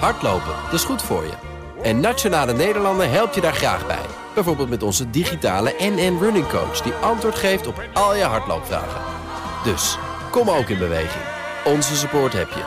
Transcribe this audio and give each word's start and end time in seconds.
Hardlopen, 0.00 0.54
dat 0.64 0.72
is 0.72 0.84
goed 0.84 1.02
voor 1.02 1.22
je. 1.24 1.32
En 1.82 2.00
Nationale 2.00 2.52
Nederlanden 2.52 3.10
helpt 3.10 3.34
je 3.34 3.40
daar 3.40 3.54
graag 3.54 3.86
bij. 3.86 4.06
Bijvoorbeeld 4.34 4.68
met 4.68 4.82
onze 4.82 5.10
digitale 5.10 5.74
NN 5.78 6.18
Running 6.20 6.48
Coach... 6.48 6.80
die 6.80 6.92
antwoord 6.92 7.34
geeft 7.34 7.66
op 7.66 7.88
al 7.92 8.16
je 8.16 8.22
hardloopvragen. 8.22 9.00
Dus, 9.64 9.98
kom 10.30 10.50
ook 10.50 10.68
in 10.68 10.78
beweging. 10.78 11.24
Onze 11.64 11.96
support 11.96 12.32
heb 12.32 12.48
je. 12.48 12.62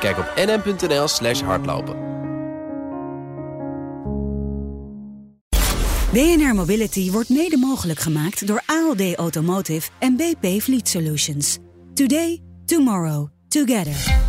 Kijk 0.00 0.18
op 0.18 0.32
nn.nl 0.36 1.08
slash 1.08 1.40
hardlopen. 1.42 2.08
BNR 6.12 6.54
Mobility 6.54 7.10
wordt 7.10 7.28
mede 7.28 7.56
mogelijk 7.56 7.98
gemaakt 7.98 8.46
door 8.46 8.62
ALD 8.66 9.14
Automotive 9.14 9.90
en 9.98 10.16
BP 10.16 10.62
Fleet 10.62 10.88
Solutions. 10.88 11.58
Today, 11.94 12.42
tomorrow, 12.64 13.28
together. 13.48 14.19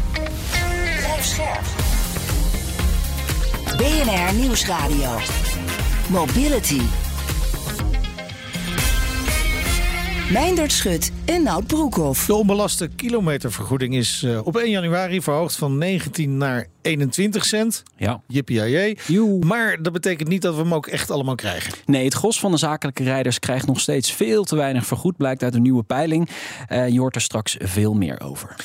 BNR 3.81 4.35
Nieuwsradio. 4.39 5.17
Mobility. 6.09 6.81
Meindert 10.31 10.71
Schut 10.71 11.11
en 11.25 11.43
Nout 11.43 11.67
Broekhoff. 11.67 12.25
De 12.25 12.33
onbelaste 12.33 12.87
kilometervergoeding 12.95 13.95
is 13.95 14.23
uh, 14.25 14.45
op 14.45 14.57
1 14.57 14.69
januari 14.69 15.21
verhoogd 15.21 15.55
van 15.55 15.77
19 15.77 16.37
naar 16.37 16.67
21 16.81 17.45
cent. 17.45 17.83
Ja. 17.95 18.21
Jippie 18.27 18.97
Maar 19.39 19.81
dat 19.81 19.93
betekent 19.93 20.29
niet 20.29 20.41
dat 20.41 20.55
we 20.55 20.61
hem 20.61 20.73
ook 20.73 20.87
echt 20.87 21.11
allemaal 21.11 21.35
krijgen. 21.35 21.73
Nee, 21.85 22.03
het 22.03 22.13
gros 22.13 22.39
van 22.39 22.51
de 22.51 22.57
zakelijke 22.57 23.03
rijders 23.03 23.39
krijgt 23.39 23.67
nog 23.67 23.79
steeds 23.79 24.11
veel 24.11 24.43
te 24.43 24.55
weinig 24.55 24.85
vergoed, 24.85 25.17
blijkt 25.17 25.43
uit 25.43 25.55
een 25.55 25.61
nieuwe 25.61 25.83
peiling. 25.83 26.29
Uh, 26.69 26.89
je 26.89 26.99
hoort 26.99 27.15
er 27.15 27.21
straks 27.21 27.55
veel 27.59 27.93
meer 27.93 28.21
over. 28.21 28.55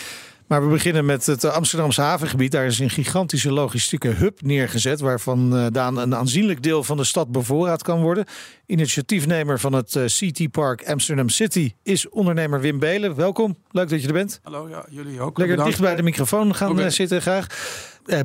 Maar 0.46 0.62
we 0.64 0.68
beginnen 0.68 1.04
met 1.04 1.26
het 1.26 1.44
Amsterdamse 1.44 2.00
havengebied. 2.00 2.52
Daar 2.52 2.66
is 2.66 2.78
een 2.78 2.90
gigantische 2.90 3.52
logistieke 3.52 4.08
hub 4.08 4.42
neergezet... 4.42 5.00
waarvan 5.00 5.56
uh, 5.56 5.66
Daan 5.72 5.96
een 5.96 6.14
aanzienlijk 6.14 6.62
deel 6.62 6.84
van 6.84 6.96
de 6.96 7.04
stad 7.04 7.32
bevoorraad 7.32 7.82
kan 7.82 8.00
worden. 8.00 8.24
Initiatiefnemer 8.66 9.60
van 9.60 9.72
het 9.72 9.94
uh, 9.94 10.04
CT 10.04 10.50
Park 10.50 10.88
Amsterdam 10.88 11.28
City 11.28 11.74
is 11.82 12.08
ondernemer 12.08 12.60
Wim 12.60 12.78
Belen. 12.78 13.14
Welkom, 13.14 13.56
leuk 13.70 13.88
dat 13.88 14.00
je 14.00 14.06
er 14.06 14.12
bent. 14.12 14.40
Hallo, 14.42 14.68
ja, 14.68 14.86
jullie 14.90 15.20
ook. 15.20 15.38
Lekker 15.38 15.64
dicht 15.64 15.80
bij 15.80 15.96
de 15.96 16.02
microfoon 16.02 16.54
gaan 16.54 16.70
okay. 16.70 16.90
zitten 16.90 17.22
graag. 17.22 17.46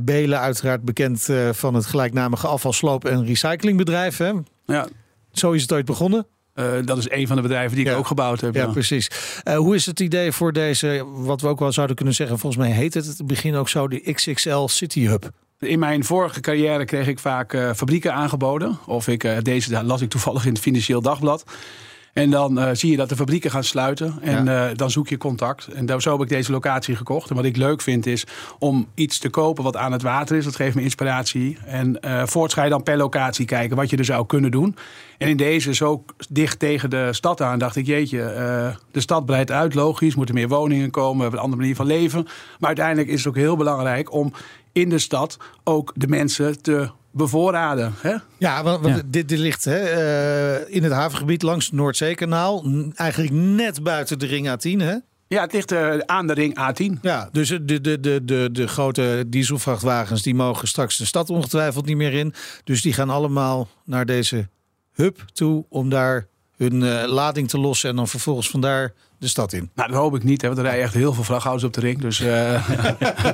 Belen 0.02 0.40
uiteraard 0.40 0.84
bekend 0.84 1.30
van 1.52 1.74
het 1.74 1.86
gelijknamige 1.86 2.48
afvalsloop- 2.48 3.06
en 3.06 3.26
recyclingbedrijf. 3.26 4.18
Hè? 4.18 4.32
Ja. 4.66 4.88
Zo 5.32 5.52
is 5.52 5.62
het 5.62 5.72
ooit 5.72 5.86
begonnen. 5.86 6.28
Uh, 6.56 6.66
dat 6.86 6.98
is 6.98 7.10
een 7.10 7.28
van 7.28 7.36
de 7.36 7.42
bedrijven 7.42 7.76
die 7.76 7.86
ik 7.86 7.92
ja. 7.92 7.98
ook 7.98 8.08
gebouwd 8.08 8.42
heb. 8.42 8.56
Ja, 8.56 8.62
ja. 8.62 8.72
precies. 8.72 9.10
Uh, 9.44 9.56
hoe 9.56 9.76
is 9.76 9.86
het 9.86 10.00
idee 10.00 10.32
voor 10.32 10.54
deze, 10.54 11.06
wat 11.14 11.42
we 11.42 11.48
ook 11.48 11.60
wel 11.60 11.72
zouden 11.72 11.96
kunnen 11.96 12.14
zeggen, 12.14 12.40
volgens 12.40 12.62
mij 12.64 12.72
heet 12.72 12.94
het 12.94 13.06
het 13.06 13.26
begin 13.26 13.56
ook 13.56 13.70
zo, 13.70 13.88
de 13.88 14.12
XXL 14.14 14.66
City 14.66 15.06
Hub? 15.06 15.30
In 15.60 15.80
mijn 15.80 16.04
vorige 16.04 16.40
carrière 16.40 16.86
kreeg 16.86 17.08
ik 17.08 17.20
vaak 17.20 17.54
uh, 17.54 17.74
fabrieken 17.74 18.14
aangeboden. 18.14 18.80
Of 18.86 19.08
ik, 19.08 19.46
deze 19.46 19.84
las 19.84 20.02
ik 20.02 20.10
toevallig 20.10 20.46
in 20.46 20.54
het 20.54 20.62
Financieel 20.62 21.02
Dagblad. 21.02 21.44
En 22.14 22.30
dan 22.30 22.60
uh, 22.60 22.70
zie 22.74 22.92
je 22.92 22.98
dat 22.98 23.10
de 23.10 23.16
fabrieken 23.16 23.52
gaan 23.52 23.64
sluiten. 23.64 24.18
En 24.22 24.46
ja. 24.46 24.70
uh, 24.70 24.76
dan 24.76 24.92
zoek 24.92 25.08
je 25.08 25.18
contact. 25.18 25.68
En 25.68 25.86
daar, 25.86 26.02
zo 26.02 26.12
heb 26.12 26.22
ik 26.22 26.30
deze 26.30 26.52
locatie 26.52 26.96
gekocht. 26.96 27.30
En 27.30 27.36
wat 27.36 27.46
ik 27.46 27.58
leuk 27.58 27.82
vind 27.82 28.06
is 28.06 28.26
om 28.60 28.88
iets 28.96 29.18
te 29.18 29.30
kopen 29.30 29.64
wat 29.64 29.78
aan 29.78 29.92
het 29.92 30.02
water 30.02 30.38
is. 30.38 30.44
Dat 30.44 30.56
geeft 30.56 30.76
me 30.76 30.82
inspiratie. 30.82 31.58
En 31.66 31.98
uh, 32.06 32.26
voorts 32.26 32.54
ga 32.54 32.64
je 32.64 32.70
dan 32.70 32.84
per 32.84 32.98
locatie 32.98 33.46
kijken 33.46 33.76
wat 33.76 33.90
je 33.90 33.98
er 33.98 34.06
zou 34.06 34.26
kunnen 34.26 34.52
doen. 34.52 34.76
En 35.18 35.28
in 35.28 35.38
deze 35.38 35.74
zo 35.74 36.06
dicht 36.30 36.60
tegen 36.60 36.90
de 36.90 37.14
stad 37.14 37.42
aan 37.42 37.60
dacht 37.60 37.76
ik... 37.76 37.86
jeetje, 37.86 38.20
de 38.92 39.00
stad 39.00 39.26
breidt 39.26 39.52
uit, 39.52 39.74
logisch. 39.74 40.16
Moeten 40.16 40.36
meer 40.36 40.48
woningen 40.48 40.92
komen, 40.92 41.16
we 41.16 41.22
hebben 41.22 41.40
een 41.40 41.46
andere 41.46 41.62
manier 41.62 41.76
van 41.76 41.86
leven. 41.86 42.24
Maar 42.60 42.68
uiteindelijk 42.68 43.08
is 43.08 43.18
het 43.18 43.28
ook 43.28 43.36
heel 43.36 43.58
belangrijk 43.58 44.14
om 44.14 44.34
in 44.72 44.90
de 44.90 45.00
stad 45.00 45.38
ook 45.64 45.92
de 45.96 46.08
mensen 46.08 46.62
te 46.62 46.90
bevoorraden. 47.12 47.94
Hè? 47.98 48.16
Ja, 48.38 48.64
want, 48.64 48.82
want 48.84 48.96
ja. 48.96 49.02
Dit, 49.06 49.30
dit, 49.30 49.40
ligt 49.40 49.66
hè, 49.66 49.80
uh, 50.60 50.76
in 50.76 50.84
het 50.84 50.92
havengebied 50.94 51.42
langs 51.42 51.66
het 51.66 51.74
Noordzeekanaal. 51.74 52.66
Eigenlijk 52.94 53.34
net 53.34 53.84
buiten 53.84 54.20
de 54.20 54.26
ring 54.26 54.48
A10, 54.50 54.84
hè? 54.84 54.96
Ja, 55.28 55.42
het 55.42 55.54
ligt 55.54 55.72
uh, 55.72 55.98
aan 55.98 56.28
de 56.28 56.34
ring 56.34 56.58
A10. 56.60 57.00
Ja, 57.02 57.30
dus 57.32 57.48
de, 57.48 57.82
de, 57.82 58.00
de, 58.00 58.26
de, 58.26 58.50
de 58.52 58.68
grote 58.68 59.24
dieselvrachtwagens... 59.28 60.22
die 60.22 60.36
mogen 60.36 60.68
straks 60.68 60.98
de 60.98 61.06
stad 61.06 61.30
ongetwijfeld 61.30 61.86
niet 61.86 61.98
meer 61.98 62.14
in. 62.14 62.34
Dus 62.64 62.82
die 62.82 62.94
gaan 62.94 63.10
allemaal 63.10 63.68
naar 63.86 64.06
deze 64.06 64.50
hub 64.94 65.26
toe... 65.34 65.66
om 65.70 65.90
daar 65.90 66.28
hun 66.58 66.82
uh, 66.82 67.04
lading 67.06 67.50
te 67.50 67.60
lossen 67.60 67.90
en 67.90 67.96
dan 67.96 68.08
vervolgens 68.08 68.50
vandaar 68.50 68.94
de 69.22 69.28
stad 69.28 69.54
in. 69.54 69.70
Nou, 69.76 69.90
dat 69.90 69.98
hoop 69.98 70.16
ik 70.16 70.24
niet, 70.24 70.42
hè, 70.42 70.48
want 70.48 70.60
er 70.60 70.66
rijden 70.66 70.84
echt 70.84 70.94
heel 70.94 71.14
veel 71.14 71.24
vrachthouders 71.24 71.66
op 71.66 71.74
de 71.74 71.80
ring. 71.80 72.00
Dus, 72.00 72.22
uh, 72.22 72.28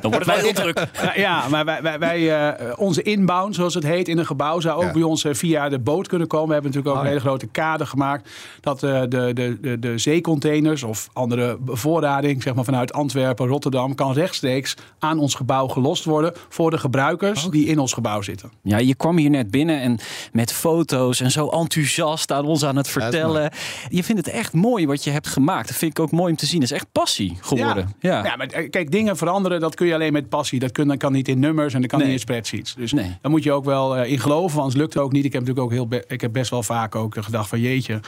dan 0.02 0.12
wordt 0.12 0.16
het 0.16 0.26
wel 0.26 0.36
heel 0.36 0.54
druk. 0.54 0.88
ja, 1.16 1.48
maar 1.48 1.66
wij, 1.66 1.82
wij, 1.82 2.00
wij 2.00 2.52
uh, 2.60 2.74
onze 2.76 3.02
inbound, 3.02 3.56
zoals 3.56 3.74
het 3.74 3.84
heet, 3.84 4.08
in 4.08 4.18
een 4.18 4.26
gebouw 4.26 4.60
zou 4.60 4.78
ook 4.78 4.84
ja. 4.84 4.92
bij 4.92 5.02
ons 5.02 5.24
uh, 5.24 5.34
via 5.34 5.70
de 5.70 5.80
boot 5.80 6.08
kunnen 6.08 6.28
komen. 6.28 6.48
We 6.48 6.54
hebben 6.54 6.72
natuurlijk 6.72 6.98
ook 6.98 7.02
oh, 7.02 7.08
een 7.08 7.18
hele 7.18 7.30
grote 7.30 7.48
kade 7.48 7.86
gemaakt. 7.86 8.30
Dat 8.62 8.80
de, 8.80 9.06
de, 9.10 9.58
de, 9.62 9.80
de 9.80 9.98
zeecontainers 9.98 10.84
of 10.84 11.10
andere 11.14 11.58
bevoorrading, 11.60 12.44
zeg 12.44 12.56
maar 12.56 12.64
vanuit 12.64 12.94
Antwerpen, 12.94 13.48
Rotterdam, 13.48 13.96
kan 13.96 14.14
rechtstreeks 14.14 14.76
aan 15.00 15.20
ons 15.20 15.36
gebouw 15.36 15.68
gelost 15.68 16.04
worden 16.04 16.34
voor 16.50 16.72
de 16.72 16.78
gebruikers 16.78 17.46
oh. 17.46 17.52
die 17.52 17.66
in 17.66 17.80
ons 17.80 17.94
gebouw 17.94 18.22
zitten. 18.22 18.52
Ja, 18.62 18.78
je 18.78 18.96
kwam 18.96 19.18
hier 19.18 19.30
net 19.30 19.52
binnen 19.52 19.82
en 19.82 20.00
met 20.32 20.54
foto's 20.54 21.20
en 21.20 21.32
zo 21.32 21.48
enthousiast 21.48 22.32
aan 22.32 22.46
ons 22.46 22.66
aan 22.66 22.76
het 22.76 22.88
vertellen. 22.88 23.42
Ja, 23.42 23.52
je 23.90 24.04
vindt 24.04 24.26
het 24.26 24.36
echt 24.36 24.54
mooi 24.54 24.88
wat 24.88 25.04
je 25.04 25.10
hebt 25.10 25.28
gemaakt 25.28 25.76
vind 25.78 25.98
ik 25.98 26.00
ook 26.00 26.12
mooi 26.12 26.32
om 26.32 26.38
te 26.38 26.46
zien. 26.46 26.62
Is 26.62 26.72
echt 26.72 26.88
passie 26.92 27.38
geworden. 27.42 27.96
Ja, 28.00 28.18
ja. 28.18 28.26
ja 28.26 28.36
maar 28.36 28.48
kijk, 28.48 28.92
dingen 28.92 29.18
veranderen, 29.18 29.60
dat 29.60 29.76
kun 29.76 29.88
je 29.88 29.94
alleen 29.94 30.14
met 30.14 30.30
passie. 30.30 30.60
Dat, 30.60 30.72
kun, 30.72 30.88
dat 30.88 30.98
kan 30.98 31.12
niet 31.12 31.28
in 31.28 31.40
nummers 31.40 31.74
en 31.74 31.82
dat 31.82 31.90
kan 31.90 32.00
nee. 32.00 32.08
niet 32.08 32.18
in 32.18 32.22
spreadsheets. 32.22 32.76
Dus 32.76 32.94
nee. 32.94 33.18
daar 33.22 33.32
moet 33.32 33.44
je 33.44 33.52
ook 33.52 33.66
wel 33.66 33.98
uh, 33.98 34.12
in 34.12 34.20
geloven, 34.20 34.58
anders 34.58 34.76
lukt 34.76 34.94
het 34.94 35.04
ook 35.04 35.12
niet. 35.12 35.26
Ik 35.26 35.34
heb 35.34 35.42
natuurlijk 35.46 35.68
ook 35.68 35.90
heel, 35.90 36.02
ik 36.08 36.22
heb 36.22 36.34
best 36.34 36.50
wel 36.50 36.64
vaak 36.64 36.96
ook 36.96 37.16
gedacht 37.20 37.50
van 37.50 37.60
jeetje. 37.60 38.00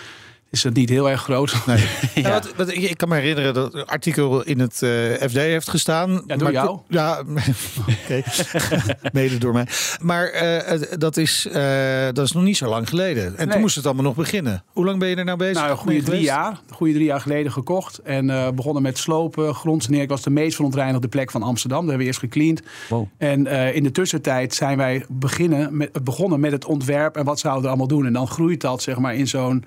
Is 0.52 0.62
dat 0.62 0.74
niet 0.74 0.90
heel 0.90 1.10
erg 1.10 1.22
groot? 1.22 1.66
Nee. 1.66 1.78
ja. 2.16 2.22
ja 2.22 2.30
wat, 2.30 2.56
wat, 2.56 2.74
ik 2.74 2.98
kan 2.98 3.10
me 3.10 3.16
herinneren 3.16 3.54
dat 3.54 3.74
een 3.74 3.86
artikel 3.86 4.44
in 4.44 4.60
het 4.60 4.82
uh, 4.84 5.12
FD 5.12 5.36
heeft 5.36 5.70
gestaan. 5.70 6.12
Ja, 6.12 6.36
door 6.36 6.38
maar, 6.38 6.52
jou? 6.52 6.80
Ja, 6.88 7.24
oké. 8.04 8.22
Mede 9.14 9.38
door 9.38 9.54
mij. 9.54 9.68
Maar 10.02 10.34
uh, 10.44 10.82
dat, 10.98 11.18
is, 11.18 11.48
uh, 11.52 11.54
dat 12.12 12.26
is 12.26 12.32
nog 12.32 12.44
niet 12.44 12.58
zo 12.58 12.70
lang 12.70 12.90
geleden. 12.90 13.26
En 13.26 13.34
nee. 13.38 13.48
toen 13.48 13.62
moest 13.62 13.76
het 13.76 13.86
allemaal 13.86 14.04
nog 14.04 14.16
beginnen. 14.16 14.64
Hoe 14.68 14.86
lang 14.86 15.00
ben 15.00 15.10
je 15.10 15.16
er 15.16 15.26
nou 15.26 15.38
bezig? 15.38 15.56
Nou, 15.56 15.72
een 15.72 15.78
goede 15.78 16.04
drie 16.04 16.22
jaar. 16.22 16.60
Goede 16.70 16.94
drie 16.94 17.06
jaar 17.06 17.22
geleden 17.22 17.52
gekocht. 17.52 17.98
En 17.98 18.30
uh, 18.30 18.50
begonnen 18.50 18.82
met 18.82 18.98
slopen, 18.98 19.56
grondsanering. 19.56 20.04
Ik 20.04 20.16
was 20.16 20.24
de 20.24 20.30
meest 20.30 20.56
verontreinigde 20.56 21.08
plek 21.08 21.32
van 21.32 21.44
Amsterdam. 21.44 21.80
Daar 21.80 21.90
hebben 21.90 22.08
we 22.08 22.14
eerst 22.14 22.34
gecleaned. 22.34 22.64
Wow. 22.90 23.08
En 23.18 23.46
in 23.74 23.84
de 23.84 23.92
tussentijd 23.92 24.54
zijn 24.54 24.78
wij 24.78 25.06
beginnen 25.10 25.78
met, 25.78 26.04
begonnen 26.04 26.40
met 26.40 26.52
het 26.52 26.66
ontwerp. 26.66 27.16
En 27.16 27.26
wat 27.26 27.40
zouden 27.40 27.64
we 27.64 27.70
allemaal 27.70 27.88
doen? 27.88 28.06
En 28.06 28.14
dan 28.14 28.28
groeit 28.28 28.62
dat 28.62 28.82
zeg 28.82 28.98
maar 28.98 29.16
in 29.16 29.28
zo'n 29.28 29.64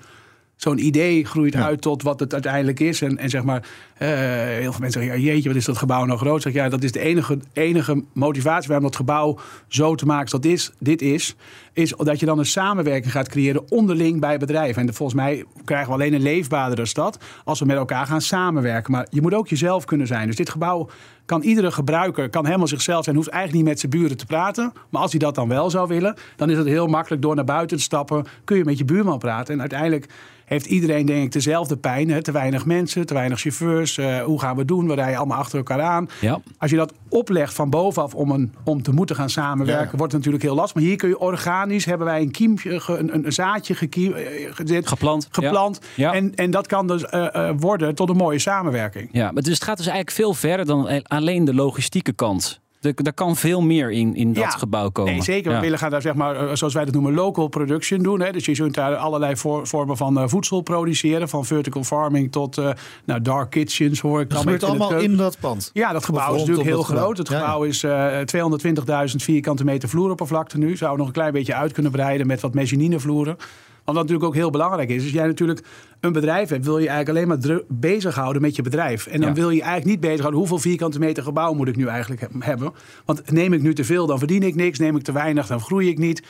zo'n 0.55 0.85
idee 0.85 1.25
groeit 1.25 1.53
ja. 1.53 1.63
uit 1.63 1.81
tot 1.81 2.03
wat 2.03 2.19
het 2.19 2.33
uiteindelijk 2.33 2.79
is. 2.79 3.01
En, 3.01 3.17
en 3.17 3.29
zeg 3.29 3.43
maar, 3.43 3.61
uh, 3.99 4.09
heel 4.09 4.71
veel 4.71 4.79
mensen 4.79 5.01
zeggen, 5.01 5.21
ja, 5.21 5.31
jeetje, 5.31 5.49
wat 5.49 5.57
is 5.57 5.65
dat 5.65 5.77
gebouw 5.77 6.05
nou 6.05 6.19
groot? 6.19 6.41
Zeg, 6.41 6.53
ja, 6.53 6.69
dat 6.69 6.83
is 6.83 6.91
de 6.91 6.99
enige, 6.99 7.39
enige 7.53 8.03
motivatie 8.13 8.67
waarom 8.67 8.85
dat 8.85 8.95
gebouw 8.95 9.39
zo 9.67 9.95
te 9.95 10.05
maken 10.05 10.31
dat 10.31 10.41
dit, 10.41 10.73
dit 10.79 11.01
is, 11.01 11.35
is 11.73 11.93
dat 11.97 12.19
je 12.19 12.25
dan 12.25 12.39
een 12.39 12.45
samenwerking 12.45 13.11
gaat 13.11 13.29
creëren 13.29 13.71
onderling 13.71 14.19
bij 14.19 14.37
bedrijven. 14.37 14.81
En 14.81 14.87
de, 14.87 14.93
volgens 14.93 15.17
mij 15.17 15.45
krijgen 15.65 15.87
we 15.87 15.93
alleen 15.93 16.13
een 16.13 16.21
leefbaardere 16.21 16.85
stad 16.85 17.17
als 17.43 17.59
we 17.59 17.65
met 17.65 17.77
elkaar 17.77 18.05
gaan 18.05 18.21
samenwerken. 18.21 18.91
Maar 18.91 19.07
je 19.09 19.21
moet 19.21 19.33
ook 19.33 19.47
jezelf 19.47 19.85
kunnen 19.85 20.07
zijn. 20.07 20.27
Dus 20.27 20.35
dit 20.35 20.49
gebouw 20.49 20.89
kan 21.25 21.41
iedere 21.41 21.71
gebruiker 21.71 22.29
kan 22.29 22.45
helemaal 22.45 22.67
zichzelf 22.67 23.03
zijn. 23.03 23.15
Hoeft 23.15 23.29
eigenlijk 23.29 23.63
niet 23.63 23.71
met 23.71 23.79
zijn 23.79 23.91
buren 23.91 24.17
te 24.17 24.25
praten. 24.25 24.73
Maar 24.89 25.01
als 25.01 25.11
hij 25.11 25.19
dat 25.19 25.35
dan 25.35 25.47
wel 25.47 25.69
zou 25.69 25.87
willen, 25.87 26.15
dan 26.35 26.49
is 26.49 26.57
het 26.57 26.67
heel 26.67 26.87
makkelijk 26.87 27.21
door 27.21 27.35
naar 27.35 27.45
buiten 27.45 27.77
te 27.77 27.83
stappen. 27.83 28.25
Kun 28.43 28.57
je 28.57 28.65
met 28.65 28.77
je 28.77 28.85
buurman 28.85 29.19
praten. 29.19 29.53
En 29.53 29.59
uiteindelijk 29.59 30.07
heeft 30.45 30.65
iedereen 30.65 31.05
denk 31.05 31.23
ik 31.23 31.31
dezelfde 31.31 31.77
pijn. 31.77 32.09
Hè? 32.09 32.21
Te 32.21 32.31
weinig 32.31 32.65
mensen, 32.65 33.05
te 33.05 33.13
weinig 33.13 33.39
chauffeurs. 33.39 33.97
Uh, 33.97 34.23
hoe 34.23 34.39
gaan 34.39 34.55
we 34.55 34.65
doen? 34.65 34.87
We 34.87 34.93
rijden 34.93 35.17
allemaal 35.17 35.37
achter 35.37 35.57
elkaar 35.57 35.81
aan. 35.81 36.09
Ja. 36.19 36.39
Als 36.57 36.71
je 36.71 36.77
dat 36.77 36.93
oplegt 37.09 37.53
van 37.53 37.69
bovenaf 37.69 38.15
om, 38.15 38.31
een, 38.31 38.53
om 38.63 38.81
te 38.81 38.91
moeten 38.91 39.15
gaan 39.15 39.29
samenwerken, 39.29 39.89
ja. 39.91 39.97
wordt 39.97 40.13
het 40.13 40.13
natuurlijk 40.13 40.43
heel 40.43 40.55
lastig. 40.55 40.75
Maar 40.75 40.83
hier 40.83 40.95
kun 40.95 41.09
je 41.09 41.19
organisch, 41.19 41.85
hebben 41.85 42.07
wij 42.07 42.21
een 42.21 42.31
kiempje, 42.31 42.81
een, 42.87 43.25
een 43.25 43.33
zaadje 43.33 43.75
gekiem, 43.75 44.13
gezet, 44.51 44.87
geplant. 44.87 45.27
geplant. 45.31 45.79
Ja. 45.95 46.11
Ja. 46.11 46.13
En, 46.13 46.35
en 46.35 46.51
dat 46.51 46.67
kan 46.67 46.87
dus 46.87 47.03
uh, 47.13 47.27
uh, 47.33 47.49
worden 47.57 47.95
tot 47.95 48.09
een 48.09 48.15
mooie 48.15 48.39
samenwerking. 48.39 49.09
Ja, 49.11 49.31
maar 49.31 49.43
dus 49.43 49.53
het 49.53 49.63
gaat 49.63 49.77
dus 49.77 49.87
eigenlijk 49.87 50.15
veel 50.15 50.33
verder 50.33 50.65
dan 50.65 50.89
alleen 51.13 51.45
de 51.45 51.53
logistieke 51.53 52.13
kant. 52.13 52.61
Er 52.81 53.13
kan 53.13 53.35
veel 53.35 53.61
meer 53.61 53.91
in, 53.91 54.15
in 54.15 54.33
dat 54.33 54.43
ja, 54.43 54.49
gebouw 54.49 54.89
komen. 54.89 55.11
Nee, 55.11 55.21
zeker. 55.21 55.51
Ja. 55.51 55.57
We 55.57 55.63
willen 55.63 55.79
gaan 55.79 55.89
daar, 55.89 56.01
zeg 56.01 56.13
maar, 56.13 56.57
zoals 56.57 56.73
wij 56.73 56.85
dat 56.85 56.93
noemen, 56.93 57.13
local 57.13 57.47
production 57.47 58.03
doen. 58.03 58.21
Hè. 58.21 58.31
Dus 58.31 58.45
je 58.45 58.55
kunt 58.55 58.73
daar 58.73 58.95
allerlei 58.95 59.37
voor, 59.37 59.67
vormen 59.67 59.97
van 59.97 60.17
uh, 60.17 60.27
voedsel 60.27 60.61
produceren. 60.61 61.29
Van 61.29 61.45
vertical 61.45 61.83
farming 61.83 62.31
tot 62.31 62.57
uh, 62.57 62.69
nou, 63.05 63.21
dark 63.21 63.49
kitchens, 63.49 63.99
hoor 63.99 64.21
ik. 64.21 64.29
Dat 64.29 64.39
gebeurt 64.39 64.63
allemaal 64.63 64.97
in 64.97 65.17
dat 65.17 65.39
pand? 65.39 65.69
Ja, 65.73 65.91
dat 65.91 66.05
gebouw 66.05 66.33
is 66.33 66.39
natuurlijk 66.39 66.67
heel 66.67 66.83
groot. 66.83 67.17
Het 67.17 67.29
gebouw 67.29 67.63
ja, 67.65 67.69
is 67.69 67.83
uh, 67.83 69.09
220.000 69.09 69.15
vierkante 69.15 69.63
meter 69.63 69.89
vloeroppervlakte 69.89 70.57
nu. 70.57 70.77
Zou 70.77 70.97
nog 70.97 71.07
een 71.07 71.13
klein 71.13 71.33
beetje 71.33 71.55
uit 71.55 71.71
kunnen 71.71 71.91
breiden 71.91 72.27
met 72.27 72.41
wat 72.41 72.53
mezzaninevloeren. 72.53 73.37
Wat 73.85 73.95
natuurlijk 73.95 74.23
ook 74.23 74.35
heel 74.35 74.49
belangrijk 74.49 74.89
is, 74.89 75.03
als 75.03 75.11
jij 75.11 75.25
natuurlijk 75.25 75.65
een 75.99 76.11
bedrijf 76.11 76.49
hebt, 76.49 76.65
wil 76.65 76.77
je 76.77 76.87
eigenlijk 76.87 77.17
alleen 77.17 77.39
maar 77.39 77.61
bezighouden 77.67 78.41
met 78.41 78.55
je 78.55 78.61
bedrijf. 78.61 79.07
En 79.07 79.19
dan 79.19 79.29
Ja. 79.29 79.35
wil 79.35 79.49
je 79.49 79.61
eigenlijk 79.61 79.91
niet 79.91 79.99
bezighouden 79.99 80.39
hoeveel 80.39 80.59
vierkante 80.59 80.99
meter 80.99 81.23
gebouw 81.23 81.53
moet 81.53 81.67
ik 81.67 81.75
nu 81.75 81.87
eigenlijk 81.87 82.21
heb- 82.21 82.31
hebben. 82.39 82.71
Want 83.05 83.31
neem 83.31 83.53
ik 83.53 83.61
nu 83.61 83.73
te 83.73 83.83
veel, 83.83 84.05
dan 84.07 84.19
verdien 84.19 84.43
ik 84.43 84.55
niks. 84.55 84.79
Neem 84.79 84.95
ik 84.95 85.03
te 85.03 85.11
weinig, 85.11 85.47
dan 85.47 85.59
groei 85.59 85.89
ik 85.89 85.97
niet. 85.97 86.23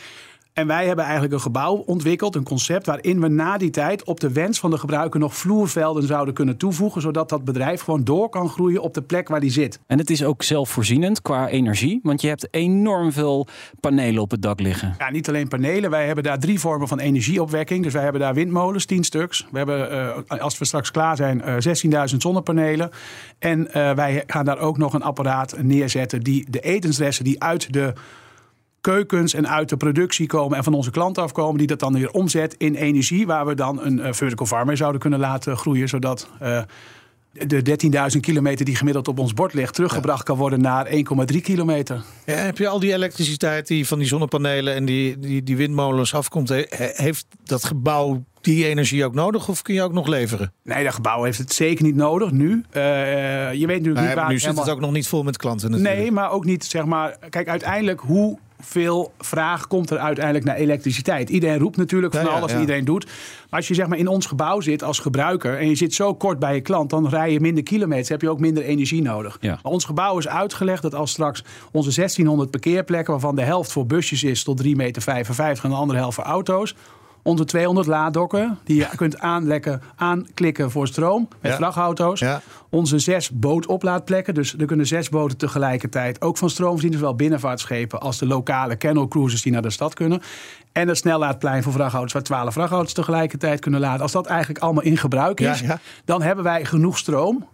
En 0.54 0.68
wij 0.68 0.86
hebben 0.86 1.04
eigenlijk 1.04 1.34
een 1.34 1.42
gebouw 1.42 1.76
ontwikkeld, 1.76 2.36
een 2.36 2.44
concept 2.44 2.86
waarin 2.86 3.22
we 3.22 3.28
na 3.28 3.58
die 3.58 3.70
tijd 3.70 4.04
op 4.04 4.20
de 4.20 4.32
wens 4.32 4.60
van 4.60 4.72
de 4.72 4.78
gebruiker 4.78 5.20
nog 5.20 5.36
vloervelden 5.36 6.04
zouden 6.04 6.34
kunnen 6.34 6.58
toevoegen, 6.58 7.02
zodat 7.02 7.30
dat 7.30 7.46
bedrijf 7.46 7.82
gewoon 7.82 8.04
door 8.04 8.30
kan 8.30 8.50
groeien 8.50 8.82
op 8.82 8.94
de 8.94 9.02
plek 9.02 9.28
waar 9.28 9.40
die 9.40 9.52
zit. 9.52 9.80
En 9.88 9.98
het 9.98 10.10
is 10.10 10.24
ook 10.24 10.44
zelfvoorzienend 10.44 11.22
qua 11.22 11.48
energie, 11.48 12.00
want 12.04 12.22
je 12.22 12.28
hebt 12.28 12.48
enorm 12.52 13.12
veel 13.12 13.48
panelen 13.80 14.22
op 14.22 14.32
het 14.32 14.42
dak 14.42 14.60
liggen. 14.60 14.96
Ja, 14.98 15.12
niet 15.12 15.28
alleen 15.28 15.48
panelen. 15.48 15.90
Wij 15.90 16.06
hebben 16.06 16.24
daar 16.24 16.40
drie 16.40 16.60
vormen 16.60 16.88
van 16.88 17.00
energieopwekking. 17.00 17.84
Dus 17.84 17.94
wij 17.94 18.04
hebben 18.04 18.22
daar 18.22 18.34
windmolens, 18.34 18.86
10 18.86 19.04
stuks. 19.04 19.48
We 19.52 19.58
hebben, 19.58 19.92
eh, 20.28 20.40
als 20.40 20.58
we 20.58 20.66
straks 20.66 20.92
klaar 20.92 21.16
zijn, 21.16 21.42
eh 21.42 21.56
16.000 21.60 22.22
zonnepanelen. 22.22 22.90
En 23.40 23.74
eh, 23.74 23.92
wij 23.92 24.24
gaan 24.28 24.46
daar 24.46 24.60
ook 24.60 24.78
nog 24.78 24.94
een 24.94 25.04
apparaat 25.04 25.56
neerzetten 25.62 26.22
die 26.22 26.46
de 26.50 26.60
etensresten 26.60 27.24
die 27.24 27.44
uit 27.44 27.74
de 27.74 27.94
keukens 28.88 29.34
en 29.34 29.48
uit 29.50 29.70
de 29.70 29.78
productie 29.78 30.28
komen 30.28 30.58
en 30.58 30.64
van 30.64 30.74
onze 30.74 30.92
klanten 30.92 31.24
afkomen, 31.24 31.58
die 31.58 31.68
dat 31.68 31.80
dan 31.80 31.94
weer 31.94 32.12
omzet 32.12 32.56
in 32.58 32.76
energie, 32.76 33.26
waar 33.26 33.46
we 33.46 33.56
dan 33.56 33.82
een 33.84 34.00
eh, 34.00 34.14
vertical 34.14 34.46
farm 34.46 34.68
mee 34.68 34.76
zouden 34.76 35.02
kunnen 35.02 35.20
laten 35.20 35.58
groeien, 35.58 35.90
zodat 35.90 36.30
eh, 36.40 36.62
de 37.32 37.78
13.000 38.14 38.20
kilometer 38.20 38.66
die 38.66 38.76
gemiddeld 38.76 39.08
op 39.08 39.20
ons 39.20 39.34
bord 39.34 39.54
ligt, 39.54 39.74
teruggebracht 39.74 40.24
kan 40.24 40.38
worden 40.38 40.62
naar 40.62 40.88
1,3 40.88 40.96
kilometer. 41.42 42.02
Ja, 42.26 42.34
heb 42.36 42.58
je 42.58 42.68
al 42.68 42.80
die 42.80 42.94
elektriciteit 42.94 43.68
die 43.68 43.88
van 43.88 43.98
die 44.00 44.08
zonnepanelen 44.08 44.74
en 44.76 44.86
die, 44.86 45.20
die, 45.20 45.44
die 45.44 45.58
windmolens 45.58 46.14
afkomt, 46.14 46.50
he- 46.50 46.66
he- 46.70 46.92
heeft 46.94 47.26
dat 47.44 47.64
gebouw 47.66 48.24
die 48.42 48.66
energie 48.66 49.06
ook 49.06 49.14
nodig 49.14 49.50
of 49.50 49.62
kun 49.62 49.74
je 49.74 49.82
ook 49.82 49.94
nog 49.94 50.08
leveren? 50.08 50.54
Nee, 50.64 50.84
dat 50.84 50.94
gebouw 50.94 51.24
heeft 51.24 51.38
het 51.38 51.54
zeker 51.54 51.84
niet 51.86 51.96
nodig 51.96 52.32
nu. 52.32 52.64
Eh, 52.72 52.82
je 53.54 53.68
weet 53.68 53.68
natuurlijk 53.68 53.96
Nou, 53.96 54.08
niet 54.08 54.16
waar 54.16 54.30
nu 54.30 54.40
zit 54.40 54.58
het 54.58 54.70
ook 54.70 54.80
nog 54.80 54.92
niet 54.92 55.08
vol 55.08 55.24
met 55.24 55.38
klanten 55.38 55.72
natuurlijk. 55.72 55.98
Nee, 55.98 56.12
maar 56.12 56.32
ook 56.32 56.46
niet, 56.46 56.66
zeg 56.66 56.86
maar... 56.86 57.18
Kijk, 57.30 57.48
uiteindelijk, 57.48 58.02
hoeveel 58.64 59.12
vraag 59.20 59.68
komt 59.68 59.90
er 59.90 59.98
uiteindelijk 59.98 60.46
naar 60.46 60.56
elektriciteit? 60.56 61.30
Iedereen 61.30 61.60
roept 61.60 61.78
natuurlijk 61.78 62.14
van 62.14 62.26
Ja, 62.26 62.30
alles, 62.30 62.52
ja. 62.52 62.60
iedereen 62.60 62.86
doet. 62.86 63.06
Maar 63.06 63.60
als 63.60 63.68
je 63.68 63.74
zeg 63.74 63.88
maar 63.88 63.98
in 63.98 64.08
ons 64.08 64.26
gebouw 64.26 64.62
zit 64.62 64.84
als 64.84 65.00
gebruiker... 65.00 65.58
en 65.58 65.70
je 65.70 65.76
zit 65.76 65.94
zo 65.94 66.16
kort 66.16 66.40
bij 66.40 66.56
je 66.56 66.62
klant, 66.62 66.90
dan 66.90 67.08
rij 67.08 67.32
je 67.32 67.40
minder 67.40 67.64
kilometers... 67.64 68.10
heb 68.10 68.22
je 68.22 68.30
ook 68.30 68.40
minder 68.40 68.64
energie 68.64 69.02
nodig. 69.02 69.42
Maar 69.42 69.60
ons 69.62 69.86
gebouw 69.86 70.18
is 70.18 70.28
uitgelegd 70.28 70.82
dat 70.82 70.96
als 70.96 71.12
straks 71.12 71.44
onze 71.72 71.96
1600 71.96 72.52
parkeerplekken... 72.52 73.14
waarvan 73.14 73.36
de 73.36 73.44
helft 73.44 73.72
voor 73.72 73.86
busjes 73.86 74.24
is 74.24 74.44
tot 74.44 74.64
3,55 74.64 74.70
meter... 74.76 75.04
en 75.64 75.70
de 75.70 75.76
andere 75.76 76.00
helft 76.00 76.16
voor 76.16 76.24
auto's... 76.24 76.76
Onze 77.24 77.46
200 77.46 77.88
laaddokken 77.88 78.58
die 78.64 78.76
je 78.76 78.88
kunt 78.96 79.20
aanlekken, 79.20 79.82
aanklikken 79.96 80.72
voor 80.72 80.88
stroom 80.88 81.28
met 81.42 81.52
Ja. 81.52 81.58
vrachtauto's. 81.58 82.20
Ja. 82.20 82.42
Onze 82.70 83.00
zes 83.00 83.30
bootoplaadplekken. 83.30 84.34
Dus 84.34 84.58
er 84.58 84.66
kunnen 84.66 84.88
zes 84.88 85.10
boten 85.10 85.38
tegelijkertijd 85.38 86.22
ook 86.22 86.38
van 86.38 86.50
stroom 86.50 86.72
voorzien. 86.72 86.94
Zowel 86.94 87.16
binnenvaartschepen 87.16 88.00
als 88.02 88.18
de 88.18 88.26
lokale 88.28 88.76
kennel 88.76 89.08
cruises 89.08 89.42
die 89.42 89.52
naar 89.52 89.62
de 89.62 89.70
stad 89.70 89.94
kunnen. 89.94 90.22
En 90.72 90.88
het 90.88 90.98
snellaadplein 90.98 91.64
voor 91.64 91.72
vrachtauto's 91.74 92.14
waar 92.14 92.24
12 92.24 92.54
vrachtauto's 92.54 92.94
tegelijkertijd 92.94 93.60
kunnen 93.60 93.80
laden. 93.80 94.02
Als 94.02 94.12
dat 94.12 94.26
eigenlijk 94.26 94.60
allemaal 94.60 94.84
in 94.84 94.98
gebruik 94.98 95.40
is, 95.40 95.60
ja. 95.60 95.80
dan 96.06 96.22
hebben 96.22 96.44
wij 96.44 96.66
genoeg 96.66 96.98
stroom. 96.98 97.48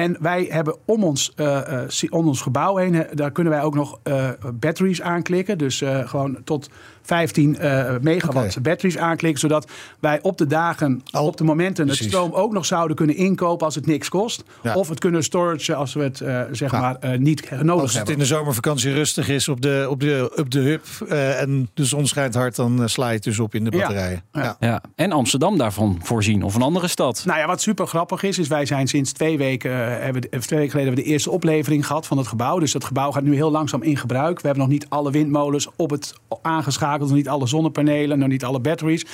En 0.00 0.16
wij 0.20 0.46
hebben 0.50 0.76
om 0.84 1.04
ons, 1.04 1.32
eh, 1.36 1.82
eh, 1.82 1.88
om 2.10 2.26
ons 2.26 2.40
gebouw 2.40 2.76
heen, 2.76 2.94
eh, 2.94 3.16
daar 3.16 3.30
kunnen 3.30 3.52
wij 3.52 3.62
ook 3.62 3.74
nog 3.74 3.98
eh, 4.02 4.28
batteries 4.54 5.02
aanklikken. 5.02 5.58
Dus 5.58 5.80
eh, 5.82 6.08
gewoon 6.08 6.36
tot 6.44 6.70
15 7.02 7.58
eh, 7.58 7.94
megawatt 8.00 8.62
batteries 8.62 8.98
aanklikken. 8.98 9.40
Zodat 9.40 9.70
wij 10.00 10.18
op 10.22 10.38
de 10.38 10.46
dagen, 10.46 11.02
Al- 11.10 11.26
op 11.26 11.36
de 11.36 11.44
momenten, 11.44 11.86
het 11.86 11.96
precies. 11.96 12.12
stroom 12.12 12.32
ook 12.32 12.52
nog 12.52 12.66
zouden 12.66 12.96
kunnen 12.96 13.16
inkopen 13.16 13.66
als 13.66 13.74
het 13.74 13.86
niks 13.86 14.08
kost. 14.08 14.44
Ja. 14.62 14.74
Of 14.74 14.88
het 14.88 14.98
kunnen 14.98 15.22
storage 15.24 15.74
als 15.74 15.94
we 15.94 16.02
het 16.02 16.20
eh, 16.20 16.40
zeg 16.52 16.70
Ja. 16.72 16.80
maar 16.80 16.96
eh, 17.00 17.18
niet 17.18 17.50
nodig 17.50 17.70
Als 17.72 17.82
het 17.82 17.92
hebben. 17.92 18.12
in 18.14 18.18
de 18.20 18.26
zomervakantie 18.26 18.92
rustig 18.92 19.28
is 19.28 19.48
op 19.48 19.60
de, 19.60 19.86
op 19.90 20.00
de, 20.00 20.32
op 20.36 20.50
de 20.50 20.60
hub 20.60 20.84
eh, 21.08 21.40
en 21.40 21.68
de 21.74 21.84
zon 21.84 22.06
schijnt 22.06 22.34
hard, 22.34 22.56
dan 22.56 22.88
sla 22.88 23.08
je 23.08 23.14
het 23.14 23.22
dus 23.24 23.38
op 23.38 23.54
in 23.54 23.64
de 23.64 23.70
batterijen. 23.70 24.22
Ja. 24.32 24.42
Ja. 24.42 24.56
Ja. 24.60 24.82
En 24.94 25.12
Amsterdam 25.12 25.58
daarvan 25.58 25.98
voorzien, 26.02 26.42
of 26.42 26.54
een 26.54 26.62
andere 26.62 26.88
stad. 26.88 27.22
Nou 27.26 27.38
ja, 27.38 27.46
wat 27.46 27.60
super 27.60 27.86
grappig 27.86 28.22
is, 28.22 28.38
is 28.38 28.48
wij 28.48 28.66
zijn 28.66 28.88
sinds 28.88 29.12
twee 29.12 29.38
weken, 29.38 29.70
hebben, 29.90 30.22
of 30.22 30.46
twee 30.46 30.58
weken 30.58 30.70
geleden 30.70 30.78
hebben 30.78 30.94
we 30.94 31.02
de 31.02 31.08
eerste 31.10 31.30
oplevering 31.30 31.86
gehad 31.86 32.06
van 32.06 32.18
het 32.18 32.26
gebouw. 32.26 32.58
Dus 32.58 32.72
dat 32.72 32.84
gebouw 32.84 33.10
gaat 33.10 33.22
nu 33.22 33.34
heel 33.34 33.50
langzaam 33.50 33.82
in 33.82 33.96
gebruik. 33.96 34.40
We 34.40 34.46
hebben 34.46 34.64
nog 34.64 34.72
niet 34.72 34.86
alle 34.88 35.10
windmolens 35.10 35.68
op 35.76 35.90
het 35.90 36.14
aangeschakeld, 36.42 37.08
nog 37.08 37.18
niet 37.18 37.28
alle 37.28 37.46
zonnepanelen, 37.46 38.18
nog 38.18 38.28
niet 38.28 38.44
alle 38.44 38.60
batteries. 38.60 39.06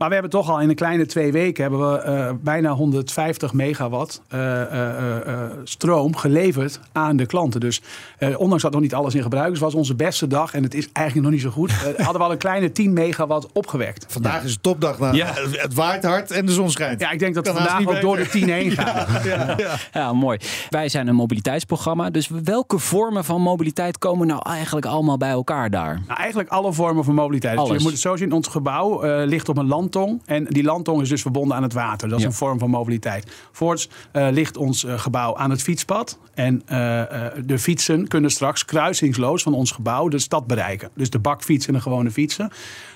Maar 0.00 0.08
we 0.08 0.14
hebben 0.14 0.32
toch 0.32 0.50
al 0.50 0.60
in 0.60 0.68
een 0.68 0.74
kleine 0.74 1.06
twee 1.06 1.32
weken 1.32 1.62
hebben 1.62 1.92
we 1.92 1.98
eh, 1.98 2.30
bijna 2.40 2.70
150 2.72 3.52
megawatt 3.52 4.22
eh, 4.28 4.62
eh, 4.62 5.50
stroom 5.64 6.16
geleverd 6.16 6.80
aan 6.92 7.16
de 7.16 7.26
klanten. 7.26 7.60
Dus 7.60 7.82
eh, 8.18 8.40
ondanks 8.40 8.62
dat 8.62 8.72
nog 8.72 8.80
niet 8.80 8.94
alles 8.94 9.14
in 9.14 9.22
gebruik 9.22 9.52
is, 9.52 9.58
was 9.58 9.74
onze 9.74 9.94
beste 9.94 10.26
dag, 10.26 10.54
en 10.54 10.62
het 10.62 10.74
is 10.74 10.88
eigenlijk 10.92 11.26
nog 11.26 11.34
niet 11.36 11.44
zo 11.44 11.50
goed, 11.50 11.70
eh, 11.70 12.04
hadden 12.04 12.12
we 12.20 12.26
al 12.26 12.30
een 12.32 12.38
kleine 12.38 12.72
10 12.72 12.92
megawatt 12.92 13.46
opgewekt. 13.52 14.04
Vandaag 14.08 14.42
is 14.44 14.50
het 14.52 14.62
topdag. 14.62 14.98
Nou, 14.98 15.16
Ja. 15.16 15.32
Het 15.50 15.74
waait 15.74 16.04
hard 16.04 16.30
en 16.30 16.46
de 16.46 16.52
zon 16.52 16.70
schijnt. 16.70 17.00
Ja, 17.00 17.10
ik 17.10 17.18
denk 17.18 17.34
dat 17.34 17.46
we 17.46 17.52
vandaag 17.52 17.78
niet 17.78 17.88
ook 17.88 18.00
door 18.00 18.16
de 18.16 18.22
beter. 18.22 18.40
10 18.40 18.48
heen 18.48 18.70
gaan. 18.70 19.06
Ja, 19.30 19.54
ja. 19.56 19.74
Ja, 19.92 20.12
mooi. 20.12 20.38
Wij 20.70 20.88
zijn 20.88 21.06
een 21.08 21.14
mobiliteitsprogramma. 21.14 22.10
Dus 22.10 22.30
welke 22.44 22.78
vormen 22.78 23.24
van 23.24 23.40
mobiliteit 23.42 23.98
komen 23.98 24.26
nou 24.26 24.40
eigenlijk 24.46 24.86
allemaal 24.86 25.16
bij 25.16 25.30
elkaar 25.30 25.70
daar? 25.70 26.00
Nou, 26.06 26.18
eigenlijk 26.20 26.48
alle 26.48 26.72
vormen 26.72 27.04
van 27.04 27.14
mobiliteit. 27.14 27.58
Dus 27.58 27.68
je 27.68 27.78
moet 27.82 27.90
het 27.92 28.00
zo 28.00 28.16
zien, 28.16 28.32
ons 28.32 28.48
gebouw 28.48 29.02
eh, 29.02 29.26
ligt 29.26 29.48
op 29.48 29.56
een 29.58 29.66
landtong. 29.94 30.22
En 30.26 30.44
die 30.44 30.62
landtong 30.62 31.00
is 31.02 31.08
dus 31.08 31.22
verbonden 31.22 31.56
aan 31.56 31.62
het 31.62 31.72
water. 31.72 32.08
Dat 32.08 32.16
is 32.18 32.24
Ja. 32.24 32.30
een 32.30 32.36
vorm 32.36 32.58
van 32.58 32.70
mobiliteit. 32.70 33.48
Voorts 33.52 33.88
eh, 34.12 34.28
ligt 34.30 34.56
ons 34.56 34.84
eh, 34.84 34.98
gebouw 34.98 35.36
aan 35.36 35.50
het 35.50 35.62
fietspad. 35.62 36.18
En 36.34 36.62
eh, 36.66 36.76
de 37.44 37.58
fietsen 37.58 38.08
kunnen 38.08 38.30
straks 38.30 38.64
kruisingsloos 38.64 39.42
van 39.42 39.54
ons 39.54 39.70
gebouw 39.70 40.08
de 40.08 40.18
stad 40.18 40.46
bereiken. 40.46 40.90
Dus 40.94 41.10
de 41.10 41.18
bakfiets 41.18 41.66
en 41.66 41.74
de 41.74 41.80
gewone 41.80 42.10
fietsen. 42.10 42.50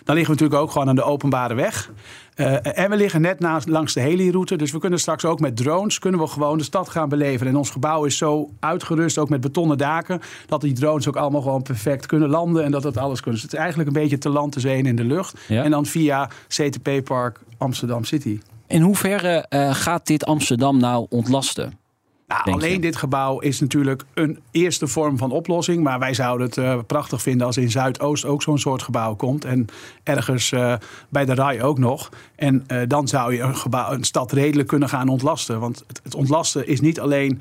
Dan 0.05 0.14
liggen 0.17 0.35
we 0.35 0.41
natuurlijk 0.41 0.61
ook 0.69 0.70
gewoon 0.70 0.88
aan 0.88 0.94
de 0.94 1.02
openbare 1.02 1.55
weg. 1.55 1.91
Eh, 2.34 2.78
en 2.78 2.90
we 2.90 2.96
liggen 2.96 3.20
net 3.20 3.40
naast, 3.40 3.69
langs 3.69 3.92
de 3.92 4.00
heliroute. 4.00 4.56
Dus 4.56 4.72
we 4.72 4.78
kunnen 4.78 4.98
straks 4.98 5.25
ook 5.25 5.40
met 5.40 5.56
drones 5.56 5.98
kunnen 5.98 6.20
we 6.20 6.26
gewoon 6.26 6.58
de 6.58 6.64
stad 6.64 6.88
gaan 6.88 7.08
beleven. 7.08 7.46
En 7.46 7.56
ons 7.56 7.70
gebouw 7.70 8.04
is 8.04 8.16
zo 8.16 8.50
uitgerust, 8.60 9.19
ook 9.19 9.28
met 9.28 9.40
betonnen 9.40 9.78
daken... 9.78 10.20
dat 10.46 10.60
die 10.60 10.72
drones 10.72 11.08
ook 11.08 11.16
allemaal 11.16 11.42
gewoon 11.42 11.62
perfect 11.62 12.06
kunnen 12.06 12.28
landen. 12.28 12.64
En 12.64 12.70
dat 12.70 12.82
dat 12.82 12.96
alles 12.96 13.20
kunnen. 13.20 13.40
Dus 13.40 13.42
het 13.42 13.52
is 13.52 13.58
eigenlijk 13.58 13.88
een 13.88 14.02
beetje 14.02 14.19
te 14.19 14.28
land, 14.28 14.52
te 14.52 14.60
zee 14.60 14.78
en 14.78 14.86
in 14.86 14.96
de 14.96 15.04
lucht. 15.04 15.38
Ja. 15.48 15.62
En 15.62 15.70
dan 15.70 15.86
via 15.86 16.31
CTP 16.48 17.04
Park 17.04 17.40
Amsterdam 17.58 18.04
City. 18.04 18.40
In 18.66 18.82
hoeverre 18.82 19.46
eh, 19.48 19.75
gaat 19.75 20.06
dit 20.06 20.25
Amsterdam 20.25 20.78
nou 20.78 21.06
ontlasten? 21.08 21.83
Nou, 22.26 22.50
alleen 22.53 22.73
je? 22.73 22.79
dit 22.79 22.97
gebouw 22.97 23.38
is 23.38 23.61
natuurlijk 23.61 24.05
een 24.15 24.38
eerste 24.50 24.87
vorm 24.87 25.19
van 25.19 25.31
oplossing. 25.31 25.82
Maar 25.82 25.99
wij 25.99 26.15
zouden 26.15 26.47
het 26.47 26.56
eh, 26.56 26.79
prachtig 26.87 27.23
vinden 27.23 27.47
als 27.47 27.56
in 27.56 27.71
Zuidoost 27.71 28.25
ook 28.25 28.43
zo'n 28.43 28.59
soort 28.59 28.83
gebouw 28.83 29.14
komt. 29.14 29.45
En 29.45 29.66
ergens 30.02 30.52
eh, 30.52 30.75
bij 31.09 31.25
de 31.25 31.35
RAI 31.35 31.62
ook 31.62 31.78
nog. 31.78 32.11
En 32.37 32.64
eh, 32.66 32.81
dan 32.88 33.09
zou 33.09 33.35
je 33.35 33.40
een, 33.40 33.57
gebouw, 33.57 33.93
een 33.93 34.04
stad 34.04 34.33
redelijk 34.33 34.69
kunnen 34.69 34.88
gaan 34.88 35.09
ontlasten. 35.09 35.61
Want 35.61 35.85
het, 35.87 36.00
het 36.02 36.14
ontlasten 36.14 36.66
is 36.66 36.81
niet 36.81 37.00
alleen 37.00 37.40